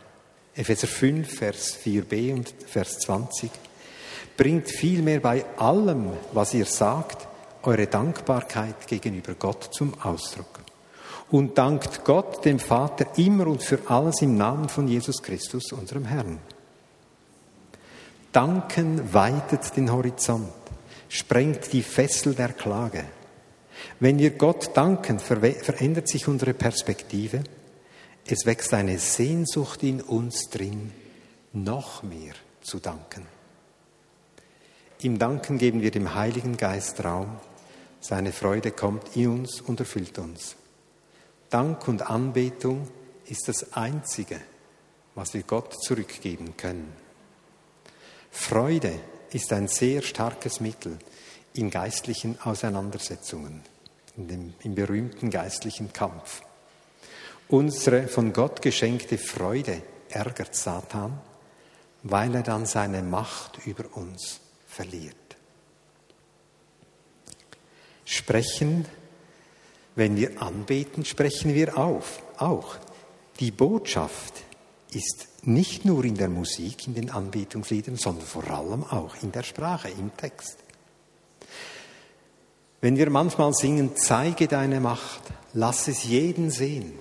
Epheser 0.54 0.86
5, 0.86 1.40
Vers 1.40 1.76
4b 1.84 2.32
und 2.32 2.54
Vers 2.68 3.00
20. 3.00 3.50
Bringt 4.38 4.70
vielmehr 4.70 5.22
bei 5.22 5.44
allem, 5.58 6.14
was 6.34 6.54
ihr 6.54 6.68
sagt, 6.68 7.28
eure 7.64 7.88
Dankbarkeit 7.88 8.86
gegenüber 8.86 9.34
Gott 9.34 9.74
zum 9.74 10.00
Ausdruck. 10.00 10.62
Und 11.32 11.58
dankt 11.58 12.04
Gott, 12.04 12.46
dem 12.46 12.60
Vater, 12.60 13.18
immer 13.18 13.48
und 13.48 13.64
für 13.64 13.80
alles 13.88 14.22
im 14.22 14.36
Namen 14.38 14.70
von 14.70 14.88
Jesus 14.88 15.24
Christus, 15.24 15.72
unserem 15.72 16.06
Herrn. 16.06 16.40
Danken 18.32 19.14
weitet 19.14 19.76
den 19.76 19.92
Horizont, 19.92 20.52
sprengt 21.10 21.74
die 21.74 21.84
Fessel 21.84 22.36
der 22.36 22.50
Klage. 22.50 23.06
Wenn 24.00 24.20
wir 24.20 24.32
Gott 24.32 24.72
danken, 24.76 25.20
verändert 25.20 26.08
sich 26.08 26.28
unsere 26.28 26.54
Perspektive 26.54 27.44
es 28.26 28.46
wächst 28.46 28.74
eine 28.74 28.98
Sehnsucht 29.00 29.84
in 29.84 30.02
uns 30.02 30.50
drin, 30.50 30.92
noch 31.54 32.04
mehr 32.04 32.34
zu 32.62 32.80
danken. 32.80 33.26
Im 35.02 35.18
Danken 35.18 35.58
geben 35.58 35.82
wir 35.82 35.92
dem 35.92 36.14
Heiligen 36.14 36.58
Geist 36.58 37.04
Raum, 37.04 37.38
Seine 38.04 38.32
Freude 38.32 38.72
kommt 38.72 39.16
in 39.16 39.28
uns 39.28 39.62
und 39.62 39.80
erfüllt 39.80 40.18
uns. 40.18 40.56
Dank 41.52 41.88
und 41.90 42.10
Anbetung 42.10 42.88
ist 43.26 43.50
das 43.50 43.74
Einzige, 43.74 44.40
was 45.16 45.34
wir 45.34 45.44
Gott 45.44 45.76
zurückgeben 45.84 46.56
können. 46.56 46.94
Freude 48.32 48.98
ist 49.32 49.52
ein 49.52 49.68
sehr 49.68 50.02
starkes 50.02 50.62
Mittel 50.62 50.98
in 51.54 51.70
geistlichen 51.70 52.40
Auseinandersetzungen, 52.42 53.62
in 54.16 54.28
dem, 54.30 54.54
im 54.64 54.76
berühmten 54.76 55.30
geistlichen 55.30 55.92
Kampf. 55.92 56.42
Unsere 57.50 58.08
von 58.08 58.32
Gott 58.32 58.62
geschenkte 58.62 59.18
Freude 59.18 59.84
ärgert 60.08 60.56
Satan, 60.56 61.20
weil 62.04 62.34
er 62.34 62.44
dann 62.44 62.66
seine 62.66 63.04
Macht 63.04 63.66
über 63.66 63.86
uns 63.98 64.40
verliert. 64.68 65.16
Sprechen, 68.06 68.86
wenn 69.96 70.16
wir 70.16 70.42
anbeten, 70.42 71.06
sprechen 71.06 71.54
wir 71.54 71.78
auf, 71.78 72.22
auch. 72.38 72.78
Die 73.40 73.52
Botschaft 73.52 74.44
ist 74.92 75.28
nicht 75.44 75.86
nur 75.86 76.06
in 76.06 76.16
der 76.16 76.30
Musik, 76.30 76.88
in 76.88 76.94
den 76.94 77.10
Anbetungsliedern, 77.10 77.96
sondern 77.96 78.26
vor 78.26 78.50
allem 78.50 78.84
auch 78.84 79.16
in 79.22 79.32
der 79.32 79.44
Sprache, 79.44 79.90
im 79.90 80.16
Text. 80.16 80.58
Wenn 82.82 82.98
wir 82.98 83.10
manchmal 83.10 83.54
singen, 83.54 83.96
zeige 83.96 84.48
deine 84.48 84.80
Macht, 84.80 85.22
lass 85.54 85.88
es 85.88 86.04
jeden 86.04 86.50
sehen. 86.50 86.94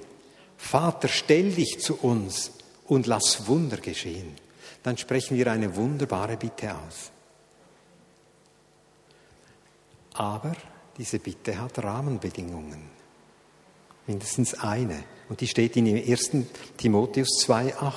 Vater, 0.57 1.09
stell 1.09 1.53
dich 1.53 1.81
zu 1.81 1.97
uns 1.97 2.53
und 2.87 3.07
lass 3.07 3.47
Wunder 3.47 3.79
geschehen. 3.79 4.37
Dann 4.83 4.99
sprechen 4.99 5.37
wir 5.37 5.51
eine 5.51 5.75
wunderbare 5.77 6.37
Bitte 6.37 6.75
aus. 6.75 7.11
Aber 10.15 10.55
diese 10.97 11.19
Bitte 11.19 11.61
hat 11.61 11.83
Rahmenbedingungen. 11.83 12.83
Mindestens 14.07 14.55
eine. 14.55 15.05
Und 15.29 15.41
die 15.41 15.47
steht 15.47 15.77
in 15.77 15.87
1. 15.87 16.31
Timotheus 16.77 17.29
2,8. 17.47 17.93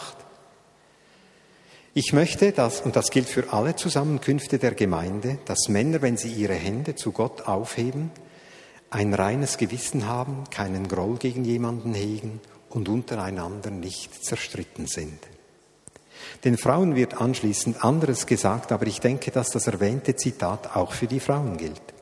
Ich 1.95 2.11
möchte, 2.11 2.51
dass, 2.51 2.81
und 2.81 2.95
das 2.95 3.11
gilt 3.11 3.27
für 3.27 3.53
alle 3.53 3.75
Zusammenkünfte 3.75 4.57
der 4.57 4.73
Gemeinde, 4.73 5.37
dass 5.45 5.69
Männer, 5.69 6.01
wenn 6.01 6.17
sie 6.17 6.31
ihre 6.31 6.55
Hände 6.55 6.95
zu 6.95 7.11
Gott 7.11 7.47
aufheben, 7.47 8.11
ein 8.89 9.13
reines 9.13 9.57
Gewissen 9.57 10.07
haben, 10.07 10.43
keinen 10.49 10.87
Groll 10.87 11.17
gegen 11.17 11.45
jemanden 11.45 11.93
hegen 11.93 12.41
und 12.69 12.89
untereinander 12.89 13.69
nicht 13.69 14.23
zerstritten 14.23 14.87
sind. 14.87 15.19
Den 16.43 16.57
Frauen 16.57 16.95
wird 16.95 17.19
anschließend 17.19 17.83
anderes 17.83 18.25
gesagt, 18.25 18.71
aber 18.71 18.87
ich 18.87 18.99
denke, 18.99 19.31
dass 19.31 19.49
das 19.49 19.67
erwähnte 19.67 20.15
Zitat 20.15 20.75
auch 20.75 20.93
für 20.93 21.07
die 21.07 21.19
Frauen 21.19 21.57
gilt. 21.57 21.92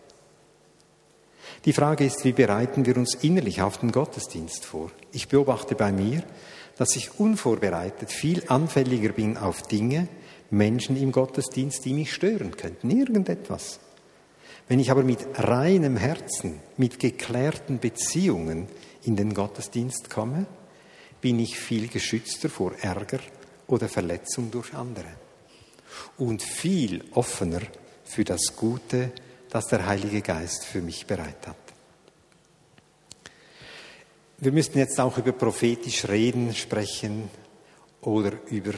Die 1.64 1.74
Frage 1.74 2.06
ist, 2.06 2.26
wie 2.26 2.32
bereiten 2.32 2.88
wir 2.88 2.98
uns 2.98 3.14
innerlich 3.14 3.62
auf 3.62 3.78
den 3.78 3.92
Gottesdienst 3.92 4.66
vor? 4.66 4.90
Ich 5.12 5.28
beobachte 5.28 5.76
bei 5.76 5.92
mir, 5.92 6.24
dass 6.76 6.96
ich 6.96 7.20
unvorbereitet 7.20 8.12
viel 8.12 8.42
anfälliger 8.48 9.10
bin 9.10 9.38
auf 9.38 9.62
Dinge, 9.62 10.08
Menschen 10.50 10.98
im 10.98 11.12
Gottesdienst, 11.12 11.86
die 11.86 11.94
mich 11.94 12.14
stören 12.14 12.58
könnten, 12.58 12.90
irgendetwas. 12.90 13.80
Wenn 14.68 14.80
ich 14.80 14.90
aber 14.90 15.04
mit 15.04 15.20
reinem 15.36 15.98
Herzen, 15.98 16.60
mit 16.78 16.98
geklärten 16.98 17.78
Beziehungen 17.78 18.68
in 19.04 19.16
den 19.16 19.36
Gottesdienst 19.36 20.10
komme, 20.10 20.48
bin 21.22 21.38
ich 21.38 21.60
viel 21.60 21.90
geschützter 21.90 22.50
vor 22.50 22.72
Ärger 22.82 23.20
oder 23.68 23.88
Verletzung 23.88 24.50
durch 24.50 24.74
andere 24.74 25.14
und 26.18 26.42
viel 26.42 27.04
offener 27.12 27.62
für 28.04 28.24
das 28.24 28.56
Gute, 28.56 29.12
das 29.52 29.68
der 29.68 29.86
Heilige 29.86 30.22
Geist 30.22 30.66
für 30.66 30.82
mich 30.82 31.06
bereit 31.06 31.46
hat. 31.46 31.56
Wir 34.40 34.52
müssten 34.52 34.80
jetzt 34.80 35.00
auch 35.00 35.18
über 35.20 35.34
prophetisch 35.34 36.08
Reden 36.08 36.56
sprechen 36.56 37.30
oder 38.02 38.32
über 38.48 38.74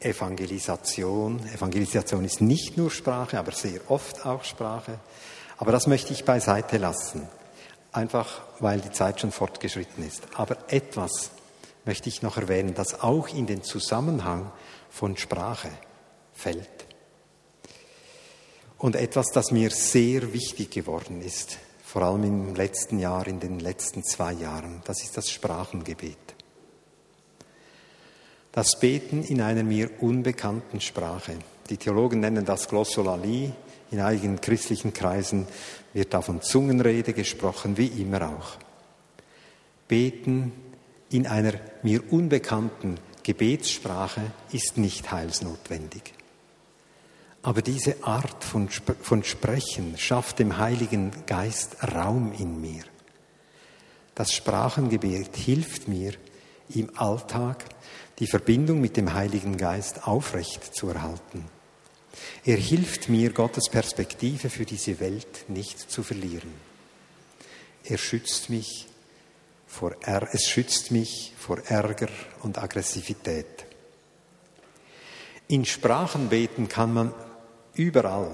Evangelisation. 0.00 1.40
Evangelisation 1.54 2.24
ist 2.24 2.42
nicht 2.42 2.76
nur 2.76 2.90
Sprache, 2.90 3.38
aber 3.38 3.52
sehr 3.52 3.80
oft 3.90 4.26
auch 4.26 4.44
Sprache. 4.44 4.98
Aber 5.56 5.72
das 5.72 5.86
möchte 5.86 6.12
ich 6.12 6.24
beiseite 6.24 6.76
lassen, 6.76 7.26
einfach 7.92 8.42
weil 8.58 8.80
die 8.80 8.90
Zeit 8.90 9.20
schon 9.20 9.32
fortgeschritten 9.32 10.06
ist. 10.06 10.22
Aber 10.34 10.58
etwas 10.68 11.30
möchte 11.86 12.08
ich 12.08 12.20
noch 12.20 12.36
erwähnen, 12.36 12.74
das 12.74 13.00
auch 13.00 13.28
in 13.28 13.46
den 13.46 13.62
Zusammenhang 13.62 14.52
von 14.90 15.16
Sprache 15.16 15.70
fällt. 16.34 16.85
Und 18.78 18.96
etwas, 18.96 19.26
das 19.32 19.50
mir 19.50 19.70
sehr 19.70 20.32
wichtig 20.32 20.70
geworden 20.70 21.22
ist 21.22 21.58
vor 21.96 22.02
allem 22.02 22.24
im 22.24 22.54
letzten 22.54 22.98
Jahr, 22.98 23.26
in 23.26 23.38
den 23.38 23.58
letzten 23.58 24.04
zwei 24.04 24.32
Jahren. 24.32 24.82
Das 24.84 25.02
ist 25.02 25.16
das 25.16 25.30
Sprachengebet. 25.30 26.18
Das 28.52 28.78
Beten 28.78 29.22
in 29.22 29.40
einer 29.40 29.62
mir 29.62 30.02
unbekannten 30.02 30.82
Sprache. 30.82 31.36
Die 31.70 31.78
Theologen 31.78 32.20
nennen 32.20 32.44
das 32.44 32.68
Glossolalie. 32.68 33.52
In 33.92 34.00
einigen 34.00 34.40
christlichen 34.40 34.92
Kreisen 34.92 35.46
wird 35.94 36.12
da 36.12 36.20
von 36.20 36.42
Zungenrede 36.42 37.14
gesprochen, 37.14 37.78
wie 37.78 37.86
immer 37.86 38.28
auch. 38.28 38.56
Beten 39.88 40.52
in 41.10 41.26
einer 41.26 41.54
mir 41.82 42.02
unbekannten 42.12 42.98
Gebetssprache 43.22 44.32
ist 44.52 44.76
nicht 44.76 45.10
heilsnotwendig. 45.12 46.15
Aber 47.46 47.62
diese 47.62 48.02
Art 48.02 48.42
von, 48.42 48.68
von 48.68 49.22
Sprechen 49.22 49.96
schafft 49.96 50.40
dem 50.40 50.58
Heiligen 50.58 51.12
Geist 51.26 51.76
Raum 51.94 52.32
in 52.32 52.60
mir. 52.60 52.82
Das 54.16 54.34
Sprachengebet 54.34 55.36
hilft 55.36 55.86
mir 55.86 56.14
im 56.70 56.90
Alltag, 56.98 57.64
die 58.18 58.26
Verbindung 58.26 58.80
mit 58.80 58.96
dem 58.96 59.14
Heiligen 59.14 59.56
Geist 59.56 60.08
aufrecht 60.08 60.74
zu 60.74 60.88
erhalten. 60.88 61.44
Er 62.44 62.56
hilft 62.56 63.08
mir, 63.08 63.30
Gottes 63.30 63.68
Perspektive 63.70 64.50
für 64.50 64.64
diese 64.64 64.98
Welt 64.98 65.48
nicht 65.48 65.78
zu 65.78 66.02
verlieren. 66.02 66.52
Er 67.84 67.98
schützt 67.98 68.50
mich 68.50 68.88
vor, 69.68 69.94
es 70.32 70.48
schützt 70.48 70.90
mich 70.90 71.32
vor 71.38 71.60
Ärger 71.68 72.08
und 72.42 72.58
Aggressivität. 72.58 73.66
In 75.46 75.64
Sprachenbeten 75.64 76.66
kann 76.66 76.92
man 76.92 77.14
Überall. 77.76 78.30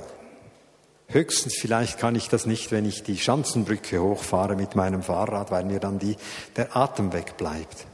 Höchstens 1.09 1.57
vielleicht 1.59 1.99
kann 1.99 2.15
ich 2.15 2.29
das 2.29 2.47
nicht, 2.47 2.71
wenn 2.71 2.87
ich 2.87 3.03
die 3.03 3.19
Schanzenbrücke 3.19 4.01
hochfahre 4.01 4.55
mit 4.55 4.77
meinem 4.77 5.03
Fahrrad, 5.03 5.51
weil 5.51 5.65
mir 5.65 5.81
dann 5.81 5.99
die, 5.99 6.17
der 6.57 6.77
Atem 6.77 7.13
wegbleibt. 7.13 7.87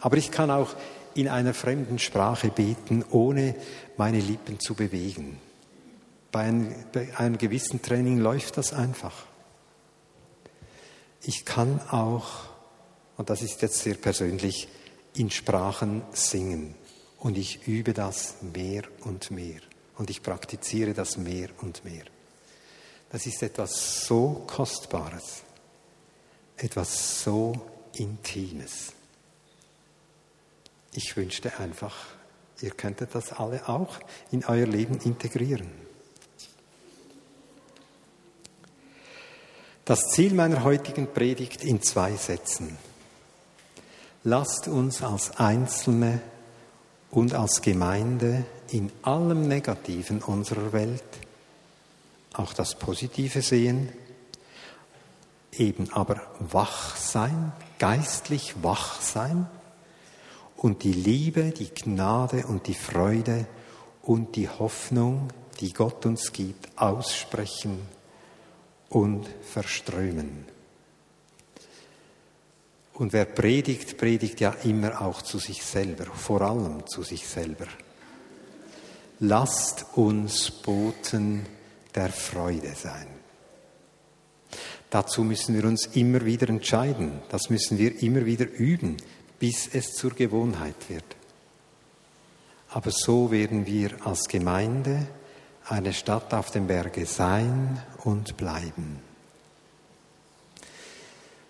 Aber 0.00 0.16
ich 0.16 0.30
kann 0.30 0.50
auch 0.50 0.74
in 1.14 1.28
einer 1.28 1.52
fremden 1.52 1.98
Sprache 1.98 2.48
beten, 2.48 3.04
ohne 3.10 3.56
meine 3.96 4.20
Lippen 4.20 4.60
zu 4.60 4.74
bewegen. 4.74 5.38
Bei 6.30 6.40
einem, 6.40 6.74
bei 6.92 7.08
einem 7.18 7.38
gewissen 7.38 7.82
Training 7.82 8.18
läuft 8.18 8.56
das 8.56 8.72
einfach. 8.72 9.26
Ich 11.22 11.44
kann 11.44 11.80
auch, 11.90 12.44
und 13.16 13.30
das 13.30 13.42
ist 13.42 13.62
jetzt 13.62 13.80
sehr 13.80 13.94
persönlich, 13.94 14.68
in 15.14 15.30
Sprachen 15.30 16.02
singen. 16.12 16.76
Und 17.18 17.36
ich 17.36 17.66
übe 17.66 17.94
das 17.94 18.36
mehr 18.42 18.82
und 19.04 19.30
mehr 19.30 19.60
und 19.96 20.10
ich 20.10 20.22
praktiziere 20.22 20.94
das 20.94 21.16
mehr 21.16 21.48
und 21.60 21.84
mehr. 21.84 22.04
Das 23.10 23.26
ist 23.26 23.42
etwas 23.42 24.06
so 24.06 24.44
Kostbares, 24.46 25.42
etwas 26.56 27.22
so 27.22 27.54
Intimes. 27.94 28.92
Ich 30.92 31.16
wünschte 31.16 31.58
einfach, 31.58 31.94
ihr 32.60 32.70
könntet 32.70 33.14
das 33.14 33.32
alle 33.32 33.68
auch 33.68 33.98
in 34.30 34.44
euer 34.44 34.66
Leben 34.66 34.98
integrieren. 35.00 35.70
Das 39.84 40.08
Ziel 40.10 40.32
meiner 40.32 40.64
heutigen 40.64 41.12
Predigt 41.12 41.62
in 41.62 41.82
zwei 41.82 42.16
Sätzen. 42.16 42.78
Lasst 44.22 44.66
uns 44.66 45.02
als 45.02 45.36
Einzelne 45.36 46.22
und 47.10 47.34
als 47.34 47.60
Gemeinde 47.60 48.46
in 48.70 48.90
allem 49.02 49.48
Negativen 49.48 50.22
unserer 50.22 50.72
Welt 50.72 51.02
auch 52.32 52.52
das 52.52 52.74
Positive 52.74 53.42
sehen, 53.42 53.90
eben 55.52 55.92
aber 55.92 56.22
wach 56.40 56.96
sein, 56.96 57.52
geistlich 57.78 58.54
wach 58.62 59.00
sein 59.00 59.46
und 60.56 60.82
die 60.82 60.92
Liebe, 60.92 61.50
die 61.50 61.72
Gnade 61.72 62.46
und 62.46 62.66
die 62.66 62.74
Freude 62.74 63.46
und 64.02 64.36
die 64.36 64.48
Hoffnung, 64.48 65.28
die 65.60 65.72
Gott 65.72 66.04
uns 66.06 66.32
gibt, 66.32 66.76
aussprechen 66.76 67.80
und 68.88 69.28
verströmen. 69.42 70.46
Und 72.94 73.12
wer 73.12 73.24
predigt, 73.24 73.98
predigt 73.98 74.40
ja 74.40 74.50
immer 74.64 75.00
auch 75.00 75.22
zu 75.22 75.38
sich 75.38 75.64
selber, 75.64 76.06
vor 76.06 76.42
allem 76.42 76.86
zu 76.86 77.02
sich 77.02 77.26
selber 77.26 77.66
lasst 79.20 79.86
uns 79.94 80.50
Boten 80.50 81.46
der 81.94 82.10
Freude 82.10 82.74
sein. 82.74 83.06
Dazu 84.90 85.24
müssen 85.24 85.56
wir 85.56 85.64
uns 85.64 85.86
immer 85.86 86.24
wieder 86.24 86.48
entscheiden. 86.48 87.20
Das 87.28 87.50
müssen 87.50 87.78
wir 87.78 88.02
immer 88.02 88.26
wieder 88.26 88.48
üben, 88.48 88.96
bis 89.38 89.68
es 89.72 89.94
zur 89.94 90.12
Gewohnheit 90.12 90.88
wird. 90.88 91.04
Aber 92.68 92.90
so 92.90 93.30
werden 93.30 93.66
wir 93.66 94.06
als 94.06 94.28
Gemeinde 94.28 95.06
eine 95.66 95.92
Stadt 95.92 96.32
auf 96.34 96.50
dem 96.50 96.66
Berge 96.66 97.06
sein 97.06 97.82
und 98.04 98.36
bleiben. 98.36 99.00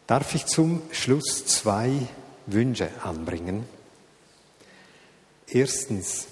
Darf 0.06 0.34
ich 0.34 0.46
zum 0.46 0.82
Schluss 0.90 1.46
zwei 1.46 1.92
Wünsche 2.46 2.90
anbringen? 3.02 3.66
Erstens, 5.46 6.28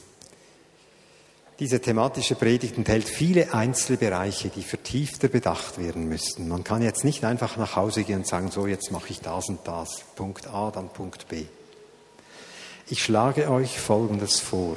diese 1.62 1.80
thematische 1.80 2.34
Predigt 2.34 2.76
enthält 2.76 3.08
viele 3.08 3.54
Einzelbereiche, 3.54 4.48
die 4.48 4.64
vertiefter 4.64 5.28
bedacht 5.28 5.78
werden 5.78 6.08
müssten. 6.08 6.48
Man 6.48 6.64
kann 6.64 6.82
jetzt 6.82 7.04
nicht 7.04 7.24
einfach 7.24 7.56
nach 7.56 7.76
Hause 7.76 8.02
gehen 8.02 8.16
und 8.16 8.26
sagen, 8.26 8.50
so 8.50 8.66
jetzt 8.66 8.90
mache 8.90 9.10
ich 9.10 9.20
das 9.20 9.48
und 9.48 9.60
das, 9.62 10.02
Punkt 10.16 10.48
A, 10.48 10.72
dann 10.72 10.88
Punkt 10.88 11.28
B. 11.28 11.44
Ich 12.88 13.04
schlage 13.04 13.48
euch 13.48 13.78
Folgendes 13.78 14.40
vor. 14.40 14.74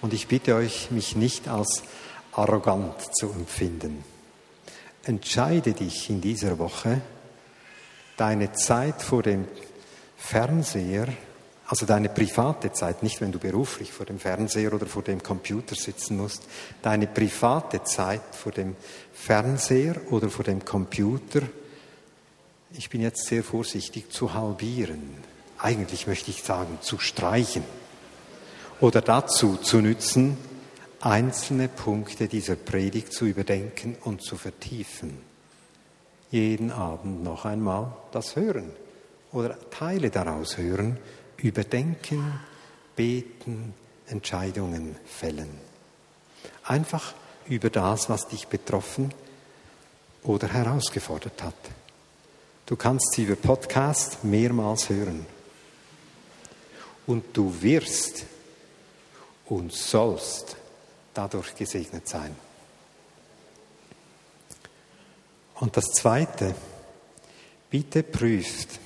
Und 0.00 0.12
ich 0.12 0.26
bitte 0.26 0.56
euch, 0.56 0.90
mich 0.90 1.14
nicht 1.14 1.46
als 1.46 1.84
arrogant 2.32 2.96
zu 3.14 3.30
empfinden. 3.30 4.02
Entscheide 5.04 5.72
dich 5.72 6.10
in 6.10 6.20
dieser 6.20 6.58
Woche, 6.58 7.00
deine 8.16 8.54
Zeit 8.54 9.02
vor 9.02 9.22
dem 9.22 9.46
Fernseher, 10.16 11.06
also 11.68 11.84
deine 11.84 12.08
private 12.08 12.72
Zeit, 12.72 13.02
nicht 13.02 13.20
wenn 13.20 13.30
du 13.30 13.38
beruflich 13.38 13.92
vor 13.92 14.06
dem 14.06 14.18
Fernseher 14.18 14.72
oder 14.72 14.86
vor 14.86 15.02
dem 15.02 15.22
Computer 15.22 15.74
sitzen 15.74 16.16
musst, 16.16 16.44
deine 16.80 17.06
private 17.06 17.84
Zeit 17.84 18.22
vor 18.32 18.52
dem 18.52 18.74
Fernseher 19.12 19.96
oder 20.10 20.30
vor 20.30 20.46
dem 20.46 20.64
Computer, 20.64 21.42
ich 22.72 22.88
bin 22.88 23.02
jetzt 23.02 23.26
sehr 23.26 23.44
vorsichtig, 23.44 24.10
zu 24.10 24.32
halbieren. 24.32 25.02
Eigentlich 25.58 26.06
möchte 26.06 26.30
ich 26.30 26.42
sagen, 26.42 26.78
zu 26.80 26.98
streichen 26.98 27.64
oder 28.80 29.02
dazu 29.02 29.56
zu 29.56 29.82
nützen, 29.82 30.38
einzelne 31.00 31.68
Punkte 31.68 32.28
dieser 32.28 32.56
Predigt 32.56 33.12
zu 33.12 33.26
überdenken 33.26 33.94
und 34.04 34.22
zu 34.22 34.36
vertiefen. 34.36 35.18
Jeden 36.30 36.70
Abend 36.72 37.22
noch 37.22 37.44
einmal 37.44 37.94
das 38.10 38.36
hören 38.36 38.70
oder 39.32 39.58
Teile 39.70 40.08
daraus 40.08 40.56
hören, 40.56 40.96
überdenken, 41.38 42.40
beten, 42.96 43.74
Entscheidungen 44.06 44.96
fällen. 45.06 45.50
Einfach 46.64 47.14
über 47.46 47.70
das, 47.70 48.08
was 48.08 48.28
dich 48.28 48.48
betroffen 48.48 49.12
oder 50.22 50.48
herausgefordert 50.48 51.42
hat. 51.42 51.54
Du 52.66 52.76
kannst 52.76 53.12
sie 53.12 53.22
über 53.24 53.36
Podcast 53.36 54.24
mehrmals 54.24 54.88
hören. 54.88 55.24
Und 57.06 57.24
du 57.34 57.62
wirst 57.62 58.26
und 59.46 59.72
sollst 59.72 60.56
dadurch 61.14 61.54
gesegnet 61.54 62.06
sein. 62.06 62.36
Und 65.54 65.76
das 65.76 65.86
Zweite, 65.86 66.54
bitte 67.70 68.02
prüft, 68.02 68.78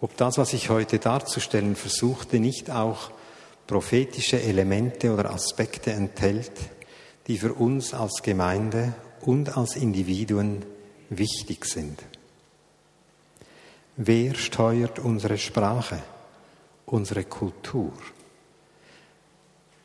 ob 0.00 0.16
das, 0.16 0.38
was 0.38 0.52
ich 0.52 0.70
heute 0.70 0.98
darzustellen 0.98 1.76
versuchte, 1.76 2.40
nicht 2.40 2.70
auch 2.70 3.10
prophetische 3.66 4.42
Elemente 4.42 5.12
oder 5.12 5.30
Aspekte 5.30 5.92
enthält, 5.92 6.52
die 7.26 7.38
für 7.38 7.52
uns 7.52 7.94
als 7.94 8.22
Gemeinde 8.22 8.94
und 9.20 9.56
als 9.56 9.76
Individuen 9.76 10.64
wichtig 11.10 11.66
sind. 11.66 12.02
Wer 13.96 14.34
steuert 14.34 14.98
unsere 14.98 15.36
Sprache, 15.36 15.98
unsere 16.86 17.24
Kultur? 17.24 17.92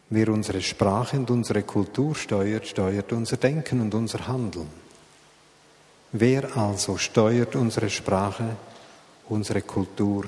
Wer 0.09 0.29
unsere 0.29 0.61
Sprache 0.61 1.17
und 1.17 1.29
unsere 1.31 1.63
Kultur 1.63 2.15
steuert, 2.15 2.67
steuert 2.67 3.11
unser 3.11 3.37
Denken 3.37 3.81
und 3.81 3.93
unser 3.93 4.27
Handeln. 4.27 4.69
Wer 6.11 6.55
also 6.55 6.97
steuert 6.97 7.55
unsere 7.55 7.89
Sprache, 7.89 8.55
unsere 9.29 9.61
Kultur? 9.61 10.25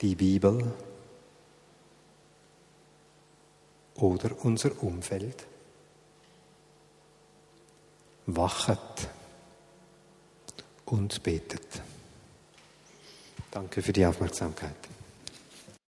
Die 0.00 0.14
Bibel 0.14 0.72
oder 3.96 4.30
unser 4.44 4.82
Umfeld? 4.82 5.46
Wachet 8.26 9.08
und 10.84 11.22
betet. 11.22 11.82
Danke 13.50 13.82
für 13.82 13.92
die 13.92 14.04
Aufmerksamkeit. 14.06 14.76